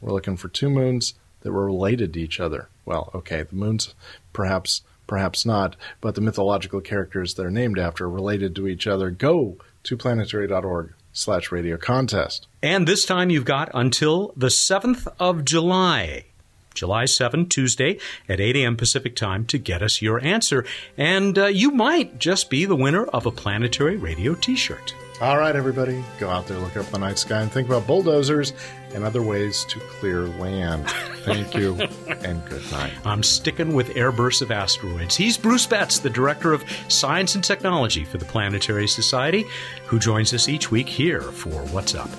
We're 0.00 0.12
looking 0.12 0.36
for 0.36 0.48
two 0.48 0.70
moons 0.70 1.14
that 1.40 1.50
were 1.50 1.66
related 1.66 2.14
to 2.14 2.20
each 2.20 2.38
other. 2.38 2.68
Well, 2.84 3.10
okay, 3.12 3.42
the 3.42 3.56
moons 3.56 3.96
perhaps 4.32 4.82
perhaps 5.08 5.44
not, 5.44 5.74
but 6.00 6.14
the 6.14 6.20
mythological 6.20 6.80
characters 6.80 7.34
they're 7.34 7.50
named 7.50 7.80
after 7.80 8.08
related 8.08 8.54
to 8.54 8.68
each 8.68 8.86
other. 8.86 9.10
Go 9.10 9.56
to 9.82 9.96
planetary.org 9.96 10.94
slash 11.12 11.52
radio 11.52 11.76
contest. 11.76 12.46
And 12.62 12.86
this 12.86 13.04
time 13.04 13.30
you've 13.30 13.44
got 13.44 13.70
until 13.74 14.32
the 14.36 14.48
7th 14.48 15.06
of 15.18 15.44
July. 15.44 16.24
July 16.74 17.04
7, 17.04 17.48
Tuesday 17.48 17.98
at 18.28 18.40
8 18.40 18.56
a.m. 18.56 18.76
Pacific 18.76 19.14
time 19.14 19.44
to 19.46 19.58
get 19.58 19.82
us 19.82 20.00
your 20.00 20.22
answer. 20.24 20.64
And 20.96 21.38
uh, 21.38 21.46
you 21.46 21.70
might 21.70 22.18
just 22.18 22.48
be 22.48 22.64
the 22.64 22.76
winner 22.76 23.04
of 23.06 23.26
a 23.26 23.30
Planetary 23.30 23.96
Radio 23.96 24.34
t 24.34 24.56
shirt. 24.56 24.94
All 25.22 25.38
right, 25.38 25.54
everybody, 25.54 26.02
go 26.18 26.28
out 26.28 26.48
there, 26.48 26.58
look 26.58 26.76
up 26.76 26.86
the 26.86 26.98
night 26.98 27.16
sky, 27.16 27.42
and 27.42 27.52
think 27.52 27.68
about 27.68 27.86
bulldozers 27.86 28.52
and 28.92 29.04
other 29.04 29.22
ways 29.22 29.64
to 29.66 29.78
clear 29.78 30.22
land. 30.26 30.90
Thank 31.22 31.54
you, 31.54 31.74
and 32.24 32.44
good 32.46 32.68
night. 32.72 32.90
I'm 33.04 33.22
sticking 33.22 33.72
with 33.72 33.90
airbursts 33.90 34.42
of 34.42 34.50
asteroids. 34.50 35.14
He's 35.14 35.38
Bruce 35.38 35.64
Betts, 35.64 36.00
the 36.00 36.10
Director 36.10 36.52
of 36.52 36.64
Science 36.88 37.36
and 37.36 37.44
Technology 37.44 38.02
for 38.02 38.18
the 38.18 38.24
Planetary 38.24 38.88
Society, 38.88 39.44
who 39.86 40.00
joins 40.00 40.34
us 40.34 40.48
each 40.48 40.72
week 40.72 40.88
here 40.88 41.22
for 41.22 41.62
What's 41.68 41.94
Up. 41.94 42.10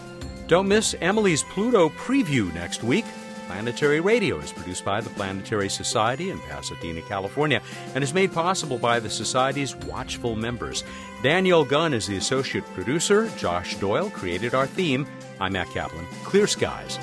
Don't 0.47 0.69
miss 0.69 0.95
Emily's 1.01 1.43
Pluto 1.43 1.89
preview 1.89 2.53
next 2.53 2.85
week. 2.85 3.03
Planetary 3.47 3.99
Radio 3.99 4.39
is 4.39 4.51
produced 4.51 4.86
by 4.86 5.01
the 5.01 5.10
Planetary 5.12 5.69
Society 5.69 6.29
in 6.29 6.39
Pasadena, 6.39 7.01
California, 7.01 7.62
and 7.95 8.03
is 8.03 8.13
made 8.13 8.34
possible 8.34 8.77
by 8.77 8.99
the 8.99 9.10
Society's 9.10 9.75
watchful 9.75 10.36
members. 10.36 10.84
Daniel 11.21 11.63
Gunn 11.63 11.93
is 11.93 12.08
the 12.08 12.17
associate 12.17 12.65
producer. 12.73 13.29
Josh 13.38 13.75
Doyle 13.77 14.10
created 14.10 14.53
our 14.53 14.67
theme. 14.67 15.08
I'm 15.39 15.53
Matt 15.53 15.69
Kaplan. 15.69 16.06
Clear 16.23 16.47
skies. 16.47 16.97